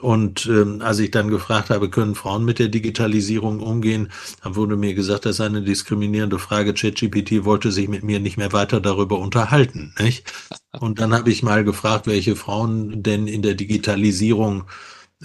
Und 0.00 0.46
ähm, 0.46 0.80
als 0.80 0.98
ich 0.98 1.10
dann 1.10 1.28
gefragt 1.28 1.70
habe, 1.70 1.90
können 1.90 2.14
Frauen 2.14 2.44
mit 2.44 2.58
der 2.58 2.68
Digitalisierung 2.68 3.60
umgehen, 3.60 4.10
dann 4.42 4.56
wurde 4.56 4.76
mir 4.76 4.94
gesagt, 4.94 5.26
das 5.26 5.36
ist 5.36 5.40
eine 5.42 5.62
diskriminierende 5.62 6.38
Frage. 6.38 6.72
ChatGPT 6.72 7.44
wollte 7.44 7.70
sich 7.70 7.86
mit 7.88 8.02
mir 8.02 8.18
nicht 8.18 8.38
mehr 8.38 8.52
weiter 8.52 8.80
darüber 8.80 9.18
unterhalten. 9.18 9.94
Nicht? 9.98 10.32
Und 10.78 11.00
dann 11.00 11.12
habe 11.12 11.30
ich 11.30 11.42
mal 11.42 11.64
gefragt, 11.64 12.06
welche 12.06 12.34
Frauen 12.34 13.02
denn 13.02 13.26
in 13.26 13.42
der 13.42 13.54
Digitalisierung 13.54 14.64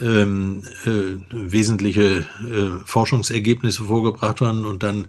ähm, 0.01 0.63
äh, 0.85 1.17
wesentliche 1.31 2.17
äh, 2.19 2.83
Forschungsergebnisse 2.85 3.85
vorgebracht 3.85 4.41
haben. 4.41 4.65
Und 4.65 4.83
dann 4.83 5.07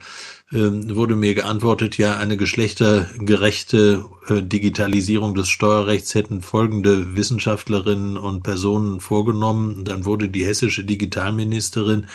ähm, 0.52 0.94
wurde 0.94 1.16
mir 1.16 1.34
geantwortet, 1.34 1.98
ja, 1.98 2.16
eine 2.16 2.36
geschlechtergerechte 2.36 4.04
äh, 4.28 4.42
Digitalisierung 4.42 5.34
des 5.34 5.48
Steuerrechts 5.48 6.14
hätten 6.14 6.40
folgende 6.40 7.16
Wissenschaftlerinnen 7.16 8.16
und 8.16 8.42
Personen 8.42 9.00
vorgenommen. 9.00 9.84
Dann 9.84 10.04
wurde 10.04 10.28
die 10.28 10.46
hessische 10.46 10.84
Digitalministerin 10.84 12.06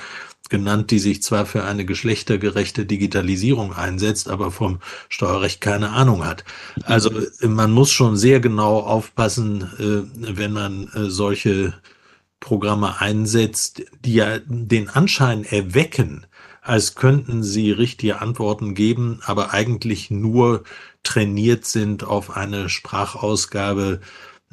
genannt, 0.52 0.92
die 0.92 1.00
sich 1.00 1.24
zwar 1.24 1.46
für 1.46 1.64
eine 1.64 1.86
geschlechtergerechte 1.86 2.86
Digitalisierung 2.86 3.74
einsetzt, 3.74 4.30
aber 4.30 4.52
vom 4.52 4.80
Steuerrecht 5.10 5.62
keine 5.62 5.90
Ahnung 5.90 6.26
hat. 6.26 6.44
Also 6.84 7.10
man 7.42 7.72
muss 7.72 7.90
schon 7.92 8.18
sehr 8.18 8.40
genau 8.40 8.80
aufpassen, 8.80 9.64
äh, 9.80 10.36
wenn 10.38 10.54
man 10.54 10.90
äh, 10.90 11.10
solche 11.10 11.74
Programme 12.42 13.00
einsetzt, 13.00 13.84
die 14.04 14.16
ja 14.16 14.40
den 14.40 14.90
Anschein 14.90 15.46
erwecken, 15.46 16.26
als 16.62 16.96
könnten 16.96 17.44
sie 17.44 17.72
richtige 17.72 18.20
Antworten 18.20 18.76
geben, 18.76 19.22
aber 19.24 19.54
eigentlich 19.54 20.12
nur 20.12 20.64
trainiert 21.04 21.66
sind 21.66 22.04
auf 22.04 22.36
eine 22.36 22.68
Sprachausgabe 22.68 24.02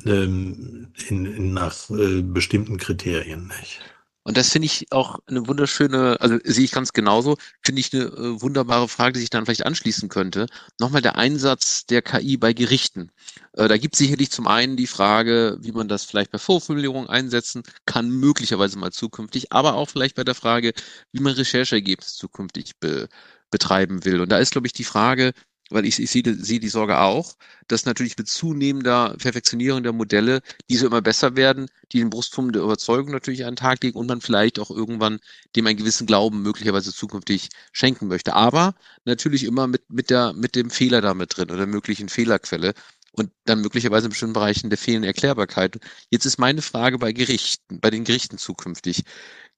ähm, 0.07 0.92
in, 1.09 1.27
in 1.27 1.53
nach 1.53 1.90
äh, 1.90 2.22
bestimmten 2.22 2.79
Kriterien. 2.79 3.48
Nicht? 3.59 3.81
Und 4.29 4.37
das 4.37 4.51
finde 4.51 4.66
ich 4.66 4.87
auch 4.90 5.20
eine 5.27 5.46
wunderschöne, 5.46 6.18
also 6.20 6.38
sehe 6.44 6.64
ich 6.64 6.72
ganz 6.72 6.92
genauso, 6.92 7.38
finde 7.62 7.81
ich 7.81 7.94
eine 7.94 8.05
äh, 8.05 8.42
wunderbare 8.42 8.87
Frage, 8.87 9.14
die 9.14 9.20
sich 9.20 9.31
dann 9.31 9.46
vielleicht 9.46 9.64
anschließen 9.64 10.11
könnte. 10.11 10.46
Nochmal 10.79 11.01
der 11.01 11.16
Einsatz 11.16 11.87
der 11.87 12.03
KI 12.03 12.37
bei 12.37 12.53
Gerichten. 12.53 13.11
Äh, 13.58 13.66
da 13.68 13.76
gibt 13.76 13.94
es 13.94 13.98
sicherlich 13.98 14.30
zum 14.30 14.46
einen 14.46 14.76
die 14.76 14.86
Frage, 14.86 15.58
wie 15.60 15.72
man 15.72 15.88
das 15.88 16.04
vielleicht 16.04 16.30
bei 16.30 16.38
Vorformulierungen 16.38 17.08
einsetzen 17.08 17.62
kann, 17.86 18.08
möglicherweise 18.10 18.78
mal 18.78 18.92
zukünftig, 18.92 19.52
aber 19.52 19.74
auch 19.74 19.88
vielleicht 19.90 20.14
bei 20.16 20.24
der 20.24 20.36
Frage, 20.36 20.72
wie 21.12 21.20
man 21.20 21.34
Rechercheergebnisse 21.34 22.16
zukünftig 22.16 22.78
be 22.80 23.08
betreiben 23.50 24.04
will. 24.04 24.20
Und 24.20 24.30
da 24.30 24.36
ist, 24.38 24.52
glaube 24.52 24.66
ich, 24.66 24.74
die 24.74 24.84
Frage, 24.84 25.32
weil 25.70 25.86
ich, 25.86 25.98
ich 25.98 26.10
sehe, 26.10 26.22
sehe 26.34 26.60
die 26.60 26.68
Sorge 26.68 26.98
auch, 27.00 27.34
dass 27.66 27.86
natürlich 27.86 28.16
mit 28.18 28.28
zunehmender 28.28 29.16
Perfektionierung 29.18 29.82
der 29.82 29.94
Modelle 29.94 30.40
diese 30.70 30.86
immer 30.86 31.00
besser 31.02 31.34
werden, 31.36 31.66
die 31.92 31.98
den 31.98 32.10
Brustturm 32.10 32.52
der 32.52 32.62
Überzeugung 32.62 33.10
natürlich 33.10 33.44
an 33.46 33.52
den 33.52 33.56
Tag 33.56 33.82
legen 33.82 33.98
und 33.98 34.06
man 34.06 34.20
vielleicht 34.20 34.58
auch 34.58 34.70
irgendwann 34.70 35.18
dem 35.56 35.66
einen 35.66 35.78
gewissen 35.78 36.06
Glauben 36.06 36.42
möglicherweise 36.42 36.92
zukünftig 36.92 37.48
schenken 37.72 38.08
möchte. 38.08 38.34
Aber 38.34 38.74
natürlich 39.06 39.44
immer 39.44 39.66
mit, 39.66 39.88
mit, 39.90 40.10
der, 40.10 40.34
mit 40.34 40.54
dem 40.56 40.70
Fehler 40.70 41.00
damit 41.00 41.36
drin 41.38 41.50
oder 41.50 41.66
möglichen 41.66 42.08
Fehlerquelle 42.10 42.74
und 43.18 43.31
dann 43.44 43.61
möglicherweise 43.61 44.07
in 44.07 44.11
bestimmten 44.11 44.35
Bereichen 44.35 44.70
der 44.70 44.78
fehlenden 44.78 45.09
Erklärbarkeit. 45.09 45.78
Jetzt 46.11 46.26
ist 46.26 46.38
meine 46.38 46.62
Frage 46.62 46.98
bei 46.98 47.12
Gerichten, 47.12 47.81
bei 47.81 47.90
den 47.90 48.04
Gerichten 48.04 48.38
zukünftig. 48.38 49.04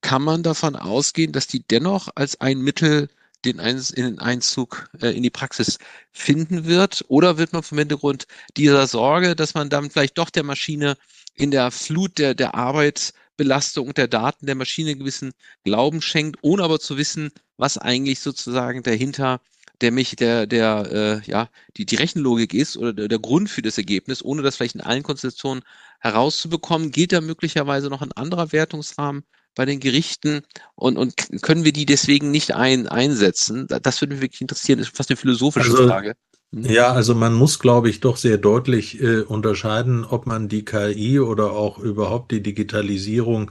Kann 0.00 0.22
man 0.22 0.42
davon 0.42 0.76
ausgehen, 0.76 1.32
dass 1.32 1.46
die 1.46 1.66
dennoch 1.66 2.08
als 2.14 2.40
ein 2.40 2.60
Mittel 2.60 3.08
den, 3.44 3.60
Einzug 3.60 4.88
äh, 5.00 5.08
in 5.16 5.22
die 5.22 5.30
Praxis 5.30 5.78
finden 6.12 6.66
wird? 6.66 7.04
Oder 7.08 7.38
wird 7.38 7.52
man 7.52 7.62
vom 7.62 7.78
Hintergrund 7.78 8.26
dieser 8.56 8.86
Sorge, 8.86 9.36
dass 9.36 9.54
man 9.54 9.70
dann 9.70 9.90
vielleicht 9.90 10.18
doch 10.18 10.30
der 10.30 10.42
Maschine 10.42 10.96
in 11.34 11.50
der 11.50 11.70
Flut 11.70 12.18
der, 12.18 12.34
der 12.34 12.54
Arbeitsbelastung 12.54 13.94
der 13.94 14.08
Daten 14.08 14.46
der 14.46 14.54
Maschine 14.54 14.96
gewissen 14.96 15.32
Glauben 15.64 16.02
schenkt, 16.02 16.38
ohne 16.42 16.62
aber 16.62 16.80
zu 16.80 16.96
wissen, 16.96 17.30
was 17.56 17.78
eigentlich 17.78 18.20
sozusagen 18.20 18.82
dahinter 18.82 19.40
der 19.80 19.92
mich, 19.92 20.16
der, 20.16 20.46
der, 20.46 21.22
äh, 21.26 21.30
ja, 21.30 21.48
die, 21.76 21.86
die 21.86 21.96
Rechenlogik 21.96 22.54
ist 22.54 22.76
oder 22.76 22.92
der, 22.92 23.08
der 23.08 23.18
Grund 23.18 23.50
für 23.50 23.62
das 23.62 23.78
Ergebnis, 23.78 24.24
ohne 24.24 24.42
das 24.42 24.56
vielleicht 24.56 24.74
in 24.74 24.80
allen 24.80 25.02
Konstellationen 25.02 25.62
herauszubekommen, 26.00 26.90
gilt 26.90 27.12
da 27.12 27.20
möglicherweise 27.20 27.88
noch 27.88 28.02
ein 28.02 28.12
anderer 28.12 28.52
Wertungsrahmen 28.52 29.24
bei 29.54 29.64
den 29.64 29.80
Gerichten 29.80 30.42
und, 30.74 30.96
und 30.96 31.14
können 31.42 31.64
wir 31.64 31.72
die 31.72 31.86
deswegen 31.86 32.30
nicht 32.30 32.54
ein, 32.54 32.86
einsetzen? 32.86 33.66
Das 33.82 34.00
würde 34.00 34.14
mich 34.14 34.22
wirklich 34.22 34.40
interessieren, 34.40 34.78
das 34.78 34.88
ist 34.88 34.96
fast 34.96 35.10
eine 35.10 35.16
philosophische 35.16 35.70
Also, 35.70 35.88
Frage. 35.88 36.14
Hm? 36.54 36.64
Ja, 36.64 36.92
also 36.92 37.14
man 37.14 37.34
muss, 37.34 37.58
glaube 37.58 37.90
ich, 37.90 38.00
doch 38.00 38.16
sehr 38.16 38.38
deutlich 38.38 39.00
äh, 39.00 39.20
unterscheiden, 39.20 40.04
ob 40.04 40.26
man 40.26 40.48
die 40.48 40.64
KI 40.64 41.20
oder 41.20 41.52
auch 41.52 41.78
überhaupt 41.78 42.32
die 42.32 42.42
Digitalisierung 42.42 43.50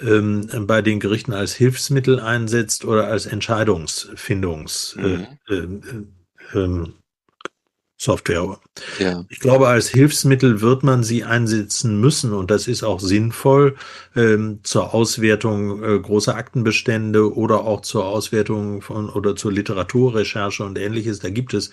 ähm, 0.00 0.48
bei 0.66 0.82
den 0.82 1.00
Gerichten 1.00 1.32
als 1.32 1.54
Hilfsmittel 1.54 2.20
einsetzt 2.20 2.84
oder 2.84 3.06
als 3.08 3.26
Entscheidungsfindungs 3.26 4.96
Mhm. 4.96 5.26
äh, 5.48 6.58
äh, 6.58 6.86
Software. 8.00 8.60
Ja, 9.00 9.24
Ich 9.28 9.40
glaube, 9.40 9.66
als 9.66 9.88
Hilfsmittel 9.88 10.60
wird 10.60 10.84
man 10.84 11.02
sie 11.02 11.24
einsetzen 11.24 12.00
müssen 12.00 12.32
und 12.32 12.48
das 12.48 12.68
ist 12.68 12.84
auch 12.84 13.00
sinnvoll 13.00 13.76
ähm, 14.14 14.60
zur 14.62 14.94
Auswertung 14.94 15.82
äh, 15.82 15.98
großer 15.98 16.36
Aktenbestände 16.36 17.34
oder 17.34 17.62
auch 17.64 17.80
zur 17.80 18.06
Auswertung 18.06 18.82
von 18.82 19.10
oder 19.10 19.34
zur 19.34 19.50
Literaturrecherche 19.50 20.64
und 20.64 20.78
ähnliches. 20.78 21.18
Da 21.18 21.30
gibt 21.30 21.54
es 21.54 21.72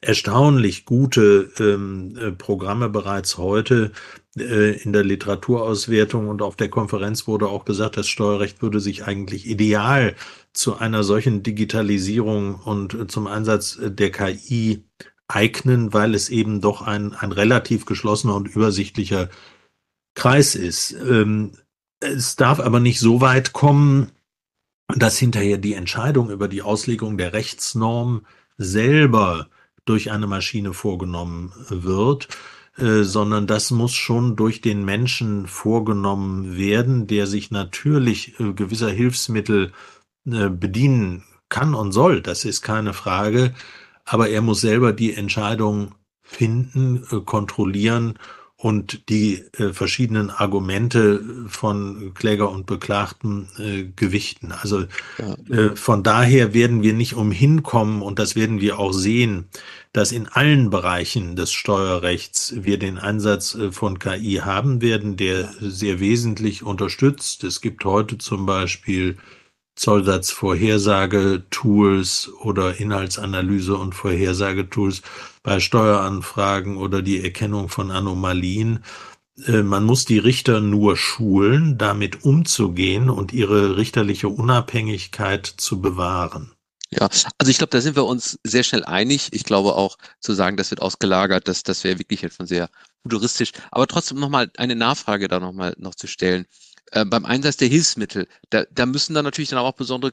erstaunlich 0.00 0.84
gute 0.84 1.50
ähm, 1.58 2.16
äh, 2.16 2.32
Programme 2.32 2.88
bereits 2.88 3.38
heute 3.38 3.92
äh, 4.36 4.80
in 4.82 4.92
der 4.92 5.04
Literaturauswertung 5.04 6.28
und 6.28 6.42
auf 6.42 6.56
der 6.56 6.68
Konferenz 6.68 7.26
wurde 7.26 7.48
auch 7.48 7.64
gesagt, 7.64 7.96
das 7.96 8.08
Steuerrecht 8.08 8.60
würde 8.62 8.80
sich 8.80 9.04
eigentlich 9.04 9.46
ideal 9.46 10.14
zu 10.52 10.76
einer 10.76 11.02
solchen 11.02 11.42
Digitalisierung 11.42 12.56
und 12.56 12.94
äh, 12.94 13.06
zum 13.06 13.26
Einsatz 13.26 13.76
äh, 13.78 13.90
der 13.90 14.10
KI 14.10 14.84
eignen, 15.28 15.92
weil 15.92 16.14
es 16.14 16.28
eben 16.28 16.60
doch 16.60 16.82
ein, 16.82 17.14
ein 17.14 17.32
relativ 17.32 17.86
geschlossener 17.86 18.34
und 18.34 18.48
übersichtlicher 18.48 19.28
Kreis 20.14 20.54
ist. 20.54 20.92
Ähm, 20.92 21.52
es 22.00 22.36
darf 22.36 22.60
aber 22.60 22.80
nicht 22.80 23.00
so 23.00 23.20
weit 23.20 23.52
kommen, 23.52 24.12
dass 24.94 25.18
hinterher 25.18 25.58
die 25.58 25.74
Entscheidung 25.74 26.30
über 26.30 26.48
die 26.48 26.62
Auslegung 26.62 27.18
der 27.18 27.32
Rechtsnorm 27.32 28.24
selber 28.56 29.48
durch 29.86 30.10
eine 30.10 30.26
Maschine 30.26 30.74
vorgenommen 30.74 31.52
wird, 31.68 32.28
äh, 32.76 33.02
sondern 33.02 33.46
das 33.46 33.70
muss 33.70 33.94
schon 33.94 34.36
durch 34.36 34.60
den 34.60 34.84
Menschen 34.84 35.46
vorgenommen 35.46 36.58
werden, 36.58 37.06
der 37.06 37.26
sich 37.26 37.50
natürlich 37.50 38.38
äh, 38.38 38.52
gewisser 38.52 38.90
Hilfsmittel 38.90 39.72
äh, 40.26 40.50
bedienen 40.50 41.24
kann 41.48 41.74
und 41.74 41.92
soll. 41.92 42.20
Das 42.20 42.44
ist 42.44 42.60
keine 42.60 42.92
Frage 42.92 43.54
aber 44.06 44.30
er 44.30 44.40
muss 44.40 44.60
selber 44.62 44.92
die 44.94 45.12
Entscheidung 45.12 45.94
finden, 46.22 47.04
äh, 47.10 47.20
kontrollieren 47.20 48.18
und 48.58 49.10
die 49.10 49.44
äh, 49.58 49.72
verschiedenen 49.74 50.30
Argumente 50.30 51.22
von 51.46 52.12
Kläger 52.14 52.50
und 52.50 52.64
Beklagten 52.64 53.48
äh, 53.58 53.84
gewichten. 53.94 54.50
Also 54.50 54.84
ja, 55.18 55.54
äh, 55.54 55.76
von 55.76 56.02
daher 56.02 56.54
werden 56.54 56.82
wir 56.82 56.94
nicht 56.94 57.14
umhin 57.14 57.62
kommen 57.62 58.00
und 58.00 58.18
das 58.18 58.34
werden 58.34 58.60
wir 58.62 58.78
auch 58.78 58.92
sehen, 58.92 59.48
dass 59.92 60.10
in 60.10 60.26
allen 60.26 60.70
Bereichen 60.70 61.36
des 61.36 61.52
Steuerrechts 61.52 62.54
wir 62.56 62.78
den 62.78 62.98
Einsatz 62.98 63.54
äh, 63.54 63.72
von 63.72 63.98
KI 63.98 64.40
haben 64.42 64.80
werden, 64.80 65.18
der 65.18 65.52
sehr 65.60 66.00
wesentlich 66.00 66.62
unterstützt. 66.62 67.44
Es 67.44 67.60
gibt 67.60 67.84
heute 67.84 68.16
zum 68.16 68.46
Beispiel 68.46 69.18
Zollsatzvorhersage-Tools 69.76 72.30
oder 72.42 72.80
Inhaltsanalyse- 72.80 73.74
und 73.74 73.94
Vorhersagetools 73.94 75.02
bei 75.42 75.60
Steueranfragen 75.60 76.76
oder 76.76 77.02
die 77.02 77.22
Erkennung 77.22 77.68
von 77.68 77.90
Anomalien. 77.90 78.84
Äh, 79.46 79.62
Man 79.62 79.84
muss 79.84 80.04
die 80.04 80.18
Richter 80.18 80.60
nur 80.60 80.96
schulen, 80.96 81.78
damit 81.78 82.24
umzugehen 82.24 83.10
und 83.10 83.32
ihre 83.32 83.76
richterliche 83.76 84.28
Unabhängigkeit 84.28 85.46
zu 85.46 85.80
bewahren. 85.80 86.52
Ja, 86.90 87.08
also 87.38 87.50
ich 87.50 87.58
glaube, 87.58 87.70
da 87.70 87.80
sind 87.80 87.96
wir 87.96 88.04
uns 88.04 88.38
sehr 88.44 88.62
schnell 88.62 88.84
einig. 88.84 89.28
Ich 89.32 89.44
glaube 89.44 89.74
auch 89.74 89.96
zu 90.20 90.34
sagen, 90.34 90.56
das 90.56 90.70
wird 90.70 90.82
ausgelagert, 90.82 91.48
das, 91.48 91.62
das 91.64 91.82
wäre 91.84 91.98
wirklich 91.98 92.22
jetzt 92.22 92.36
schon 92.36 92.46
sehr 92.46 92.70
futuristisch. 93.02 93.50
Aber 93.72 93.86
trotzdem 93.88 94.18
nochmal 94.20 94.50
eine 94.56 94.76
Nachfrage 94.76 95.26
da 95.28 95.40
nochmal 95.40 95.74
noch 95.78 95.94
zu 95.96 96.06
stellen. 96.06 96.46
Äh, 96.92 97.04
beim 97.04 97.24
Einsatz 97.24 97.56
der 97.56 97.68
Hilfsmittel, 97.68 98.28
da, 98.50 98.64
da 98.70 98.86
müssen 98.86 99.14
dann 99.14 99.24
natürlich 99.24 99.50
dann 99.50 99.58
auch 99.58 99.72
besondere 99.72 100.12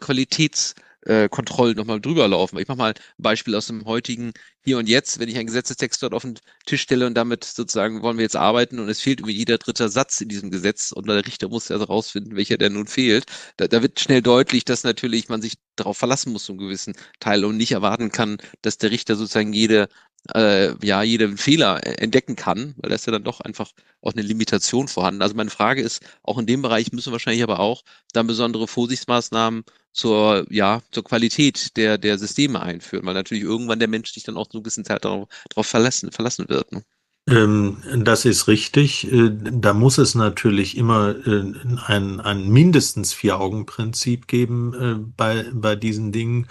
Qualitätskontrollen 1.04 1.76
nochmal 1.76 2.02
drüber 2.02 2.28
laufen. 2.28 2.58
Ich 2.60 2.68
mache 2.68 2.78
mal 2.78 2.94
ein 2.94 3.02
Beispiel 3.18 3.56
aus 3.56 3.68
dem 3.68 3.86
heutigen 3.86 4.34
Hier 4.64 4.78
und 4.78 4.88
Jetzt, 4.88 5.20
wenn 5.20 5.30
ich 5.30 5.36
einen 5.38 5.48
Gesetzestext 5.48 6.02
dort 6.02 6.14
auf 6.14 6.24
den 6.24 6.40
Tisch 6.66 6.82
stelle 6.82 7.06
und 7.08 7.16
damit 7.16 7.44
sozusagen 7.44 8.02
wollen 8.02 8.18
wir 8.18 8.24
jetzt 8.24 8.36
arbeiten 8.36 8.80
und 8.80 8.90
es 8.90 9.02
fehlt 9.02 9.20
irgendwie 9.20 9.36
jeder 9.36 9.58
dritte 9.58 9.90
Satz 9.90 10.22
in 10.22 10.30
diesem 10.30 10.52
Gesetz 10.52 10.92
und 10.92 11.08
der 11.08 11.26
Richter 11.26 11.50
muss 11.50 11.72
also 11.72 11.86
rausfinden, 11.86 12.36
welcher 12.36 12.58
denn 12.58 12.74
nun 12.74 12.88
fehlt. 12.88 13.26
Da, 13.58 13.68
da 13.68 13.82
wird 13.82 14.00
schnell 14.00 14.22
deutlich, 14.22 14.66
dass 14.66 14.84
natürlich 14.84 15.30
man 15.30 15.42
sich 15.42 15.56
darauf 15.76 15.98
verlassen 15.98 16.32
muss, 16.32 16.50
einen 16.50 16.60
gewissen 16.60 16.96
Teil 17.20 17.46
und 17.46 17.58
nicht 17.58 17.72
erwarten 17.72 18.12
kann, 18.12 18.38
dass 18.62 18.78
der 18.78 18.92
Richter 18.92 19.16
sozusagen 19.16 19.54
jede 19.54 19.90
äh, 20.34 20.74
ja, 20.86 21.04
jeden 21.04 21.38
Fehler 21.38 21.86
äh, 21.86 21.96
entdecken 21.96 22.36
kann, 22.38 22.76
weil 22.78 22.90
da 22.90 22.96
ist 22.96 23.06
ja 23.06 23.12
dann 23.12 23.26
doch 23.26 23.42
einfach 23.42 23.72
auch 24.02 24.14
eine 24.14 24.22
Limitation 24.22 24.88
vorhanden. 24.88 25.22
Also 25.22 25.36
meine 25.36 25.50
Frage 25.50 25.82
ist, 25.82 26.02
auch 26.24 26.38
in 26.38 26.46
dem 26.46 26.62
Bereich 26.62 26.94
müssen 26.94 27.12
wahrscheinlich 27.12 27.44
aber 27.44 27.60
auch 27.60 27.84
dann 28.14 28.28
besondere 28.28 28.68
Vorsichtsmaßnahmen 28.68 29.66
zur, 29.94 30.46
ja, 30.52 30.82
zur 30.92 31.04
Qualität 31.04 31.78
der, 31.78 31.98
der 31.98 32.18
Systeme 32.18 32.62
einführen, 32.62 33.06
weil 33.06 33.14
natürlich 33.14 33.44
irgendwann 33.44 33.80
der 33.80 33.88
Mensch 33.88 34.12
sich 34.14 34.24
dann 34.24 34.38
auch 34.38 34.48
so 34.52 34.58
einen 34.58 34.64
gewissen 34.64 34.86
Zeit 34.86 35.06
darauf, 35.06 35.30
darauf 35.50 35.68
verlassen, 35.68 36.12
verlassen 36.12 36.50
wird. 36.50 36.72
Ne? 36.72 36.84
Ähm, 37.28 37.78
Das 38.04 38.26
ist 38.26 38.48
richtig. 38.48 39.12
Äh, 39.12 39.32
Da 39.32 39.74
muss 39.74 39.98
es 39.98 40.16
natürlich 40.16 40.78
immer 40.78 41.16
äh, 41.26 41.54
ein, 41.88 42.20
ein 42.20 42.50
mindestens 42.50 43.14
Vier-Augen-Prinzip 43.14 44.28
geben 44.28 44.74
äh, 44.74 44.96
bei, 45.16 45.46
bei 45.54 45.76
diesen 45.76 46.12
Dingen. 46.12 46.48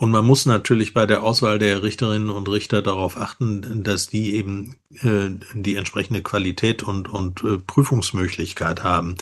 Und 0.00 0.12
man 0.12 0.24
muss 0.24 0.46
natürlich 0.46 0.94
bei 0.94 1.04
der 1.04 1.22
Auswahl 1.22 1.58
der 1.58 1.82
Richterinnen 1.82 2.30
und 2.30 2.48
Richter 2.48 2.80
darauf 2.80 3.18
achten, 3.18 3.82
dass 3.84 4.06
die 4.06 4.34
eben 4.34 4.76
äh, 5.02 5.28
die 5.52 5.76
entsprechende 5.76 6.22
Qualität 6.22 6.82
und, 6.82 7.10
und 7.10 7.44
äh, 7.44 7.58
Prüfungsmöglichkeit 7.58 8.82
haben. 8.82 9.16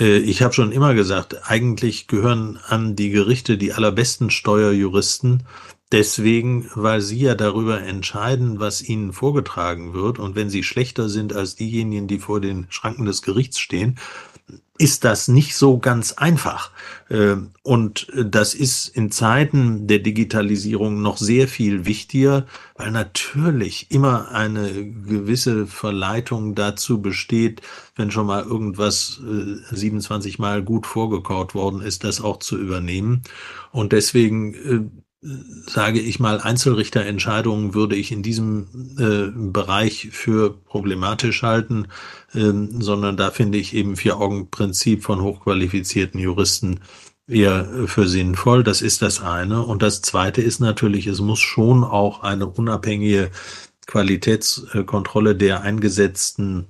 Äh, 0.00 0.16
ich 0.16 0.42
habe 0.42 0.52
schon 0.52 0.72
immer 0.72 0.94
gesagt, 0.94 1.48
eigentlich 1.48 2.08
gehören 2.08 2.58
an 2.66 2.96
die 2.96 3.10
Gerichte 3.10 3.56
die 3.56 3.72
allerbesten 3.72 4.30
Steuerjuristen, 4.30 5.44
Deswegen, 5.92 6.68
weil 6.74 7.00
sie 7.00 7.20
ja 7.20 7.36
darüber 7.36 7.80
entscheiden, 7.80 8.58
was 8.58 8.82
ihnen 8.82 9.12
vorgetragen 9.12 9.94
wird. 9.94 10.18
Und 10.18 10.34
wenn 10.34 10.50
sie 10.50 10.64
schlechter 10.64 11.08
sind 11.08 11.32
als 11.32 11.54
diejenigen, 11.54 12.08
die 12.08 12.18
vor 12.18 12.40
den 12.40 12.66
Schranken 12.70 13.04
des 13.04 13.22
Gerichts 13.22 13.60
stehen, 13.60 13.96
ist 14.78 15.04
das 15.04 15.28
nicht 15.28 15.56
so 15.56 15.78
ganz 15.78 16.12
einfach. 16.12 16.70
Ähm, 17.10 17.52
Und 17.62 18.08
das 18.14 18.54
ist 18.54 18.88
in 18.88 19.10
Zeiten 19.10 19.86
der 19.86 19.98
Digitalisierung 20.00 21.02
noch 21.02 21.16
sehr 21.18 21.48
viel 21.48 21.84
wichtiger, 21.86 22.46
weil 22.76 22.90
natürlich 22.90 23.90
immer 23.90 24.30
eine 24.32 24.70
gewisse 24.92 25.66
Verleitung 25.66 26.54
dazu 26.54 27.00
besteht, 27.02 27.62
wenn 27.96 28.10
schon 28.10 28.26
mal 28.26 28.42
irgendwas 28.44 29.20
äh, 29.24 29.74
27 29.74 30.38
Mal 30.38 30.62
gut 30.62 30.86
vorgekaut 30.86 31.54
worden 31.54 31.80
ist, 31.80 32.04
das 32.04 32.20
auch 32.20 32.38
zu 32.38 32.58
übernehmen. 32.58 33.22
Und 33.72 33.92
deswegen 33.92 34.54
äh, 34.54 34.90
sage 35.66 36.00
ich 36.00 36.20
mal, 36.20 36.40
Einzelrichterentscheidungen 36.40 37.74
würde 37.74 37.96
ich 37.96 38.12
in 38.12 38.22
diesem 38.22 38.66
äh, 38.98 39.30
Bereich 39.34 40.08
für 40.12 40.54
problematisch 40.54 41.42
halten, 41.42 41.88
ähm, 42.34 42.80
sondern 42.80 43.16
da 43.16 43.30
finde 43.30 43.58
ich 43.58 43.74
eben 43.74 43.96
Vier-Augen-Prinzip 43.96 45.02
von 45.02 45.20
hochqualifizierten 45.22 46.20
Juristen 46.20 46.80
eher 47.28 47.68
äh, 47.72 47.86
für 47.86 48.06
sinnvoll. 48.06 48.62
Das 48.62 48.82
ist 48.82 49.02
das 49.02 49.20
eine. 49.20 49.62
Und 49.62 49.82
das 49.82 50.02
zweite 50.02 50.42
ist 50.42 50.60
natürlich, 50.60 51.06
es 51.06 51.20
muss 51.20 51.40
schon 51.40 51.82
auch 51.82 52.22
eine 52.22 52.46
unabhängige 52.46 53.30
Qualitätskontrolle 53.86 55.36
der 55.36 55.62
eingesetzten 55.62 56.66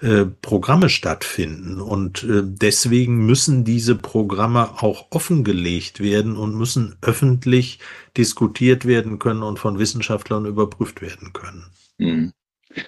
äh, 0.00 0.24
Programme 0.24 0.88
stattfinden. 0.88 1.80
Und 1.80 2.22
äh, 2.24 2.42
deswegen 2.44 3.26
müssen 3.26 3.64
diese 3.64 3.94
Programme 3.94 4.82
auch 4.82 5.08
offengelegt 5.10 6.00
werden 6.00 6.36
und 6.36 6.54
müssen 6.54 6.96
öffentlich 7.02 7.80
diskutiert 8.16 8.86
werden 8.86 9.18
können 9.18 9.42
und 9.42 9.58
von 9.58 9.78
Wissenschaftlern 9.78 10.46
überprüft 10.46 11.02
werden 11.02 11.32
können. 11.32 11.66
Mhm. 11.98 12.32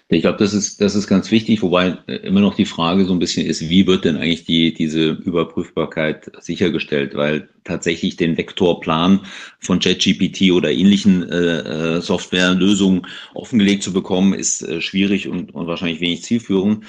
Ich 0.08 0.22
glaube, 0.22 0.38
das 0.38 0.54
ist, 0.54 0.80
das 0.80 0.94
ist 0.94 1.08
ganz 1.08 1.30
wichtig, 1.32 1.60
wobei 1.62 1.98
äh, 2.06 2.16
immer 2.16 2.40
noch 2.40 2.54
die 2.54 2.66
Frage 2.66 3.04
so 3.04 3.12
ein 3.12 3.18
bisschen 3.18 3.46
ist, 3.46 3.68
wie 3.68 3.86
wird 3.86 4.04
denn 4.04 4.16
eigentlich 4.16 4.44
die, 4.44 4.72
diese 4.72 5.10
Überprüfbarkeit 5.10 6.30
sichergestellt? 6.40 7.16
Weil 7.16 7.48
tatsächlich 7.64 8.16
den 8.16 8.36
Vektorplan 8.36 9.26
von 9.58 9.80
ChatGPT 9.80 10.52
oder 10.52 10.70
ähnlichen 10.70 11.28
äh, 11.28 11.96
äh, 11.96 12.00
Softwarelösungen 12.00 13.06
offengelegt 13.34 13.82
zu 13.82 13.92
bekommen, 13.92 14.34
ist 14.34 14.62
äh, 14.62 14.80
schwierig 14.80 15.28
und, 15.28 15.52
und 15.52 15.66
wahrscheinlich 15.66 16.00
wenig 16.00 16.22
zielführend. 16.22 16.84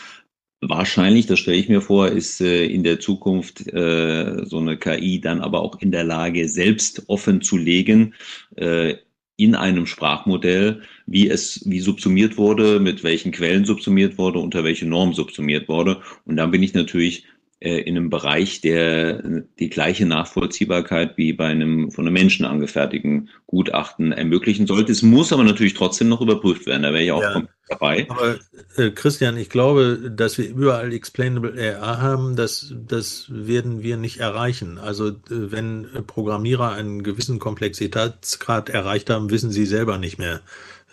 Wahrscheinlich, 0.62 1.26
das 1.26 1.40
stelle 1.40 1.58
ich 1.58 1.70
mir 1.70 1.82
vor, 1.82 2.10
ist 2.10 2.42
äh, 2.42 2.66
in 2.66 2.84
der 2.84 3.00
Zukunft 3.00 3.68
äh, 3.74 4.46
so 4.46 4.60
eine 4.60 4.78
KI 4.78 5.20
dann 5.20 5.42
aber 5.42 5.62
auch 5.62 5.82
in 5.82 5.92
der 5.92 6.04
Lage, 6.04 6.48
selbst 6.48 7.04
offen 7.08 7.42
zu 7.42 7.58
legen, 7.58 8.14
äh, 8.56 8.96
in 9.44 9.56
einem 9.56 9.86
Sprachmodell, 9.86 10.82
wie 11.06 11.30
es, 11.30 11.62
wie 11.66 11.80
subsumiert 11.82 12.38
wurde, 12.38 12.80
mit 12.80 13.04
welchen 13.04 13.32
Quellen 13.32 13.66
subsumiert 13.66 14.18
wurde, 14.18 14.40
unter 14.40 14.64
welche 14.64 14.86
Norm 14.86 15.14
subsumiert 15.14 15.68
wurde. 15.68 16.02
Und 16.26 16.38
dann 16.38 16.52
bin 16.52 16.64
ich 16.64 16.74
natürlich 16.74 17.26
in 17.64 17.96
einem 17.96 18.10
Bereich, 18.10 18.60
der 18.60 19.24
die 19.58 19.70
gleiche 19.70 20.06
Nachvollziehbarkeit 20.06 21.18
wie 21.18 21.32
bei 21.32 21.48
einem 21.48 21.92
von 21.92 22.06
einem 22.06 22.14
Menschen 22.14 22.46
angefertigten 22.46 23.30
Gutachten 23.48 24.12
ermöglichen 24.12 24.68
sollte. 24.68 24.92
Es 24.92 25.02
muss 25.02 25.32
aber 25.32 25.44
natürlich 25.44 25.74
trotzdem 25.74 26.10
noch 26.10 26.20
überprüft 26.20 26.66
werden. 26.66 26.84
Da 26.84 26.92
wäre 26.92 27.04
ich 27.04 27.12
auch 27.14 27.22
ja, 27.22 27.44
dabei. 27.70 28.06
Aber 28.10 28.36
äh, 28.76 28.90
Christian, 28.92 29.38
ich 29.38 29.50
glaube, 29.50 30.12
dass 30.14 30.38
wir 30.38 30.50
überall 30.50 30.92
Explainable 30.92 31.78
AR 31.80 32.02
haben, 32.02 32.36
das, 32.36 32.74
das 32.86 33.28
werden 33.30 33.82
wir 33.82 33.96
nicht 33.96 34.20
erreichen. 34.20 34.78
Also 34.78 35.08
äh, 35.08 35.14
wenn 35.30 35.88
Programmierer 36.06 36.74
einen 36.74 37.02
gewissen 37.04 37.40
Komplexitätsgrad 37.40 38.70
erreicht 38.70 39.10
haben, 39.10 39.30
wissen 39.30 39.52
sie 39.52 39.66
selber 39.66 39.98
nicht 39.98 40.18
mehr, 40.18 40.42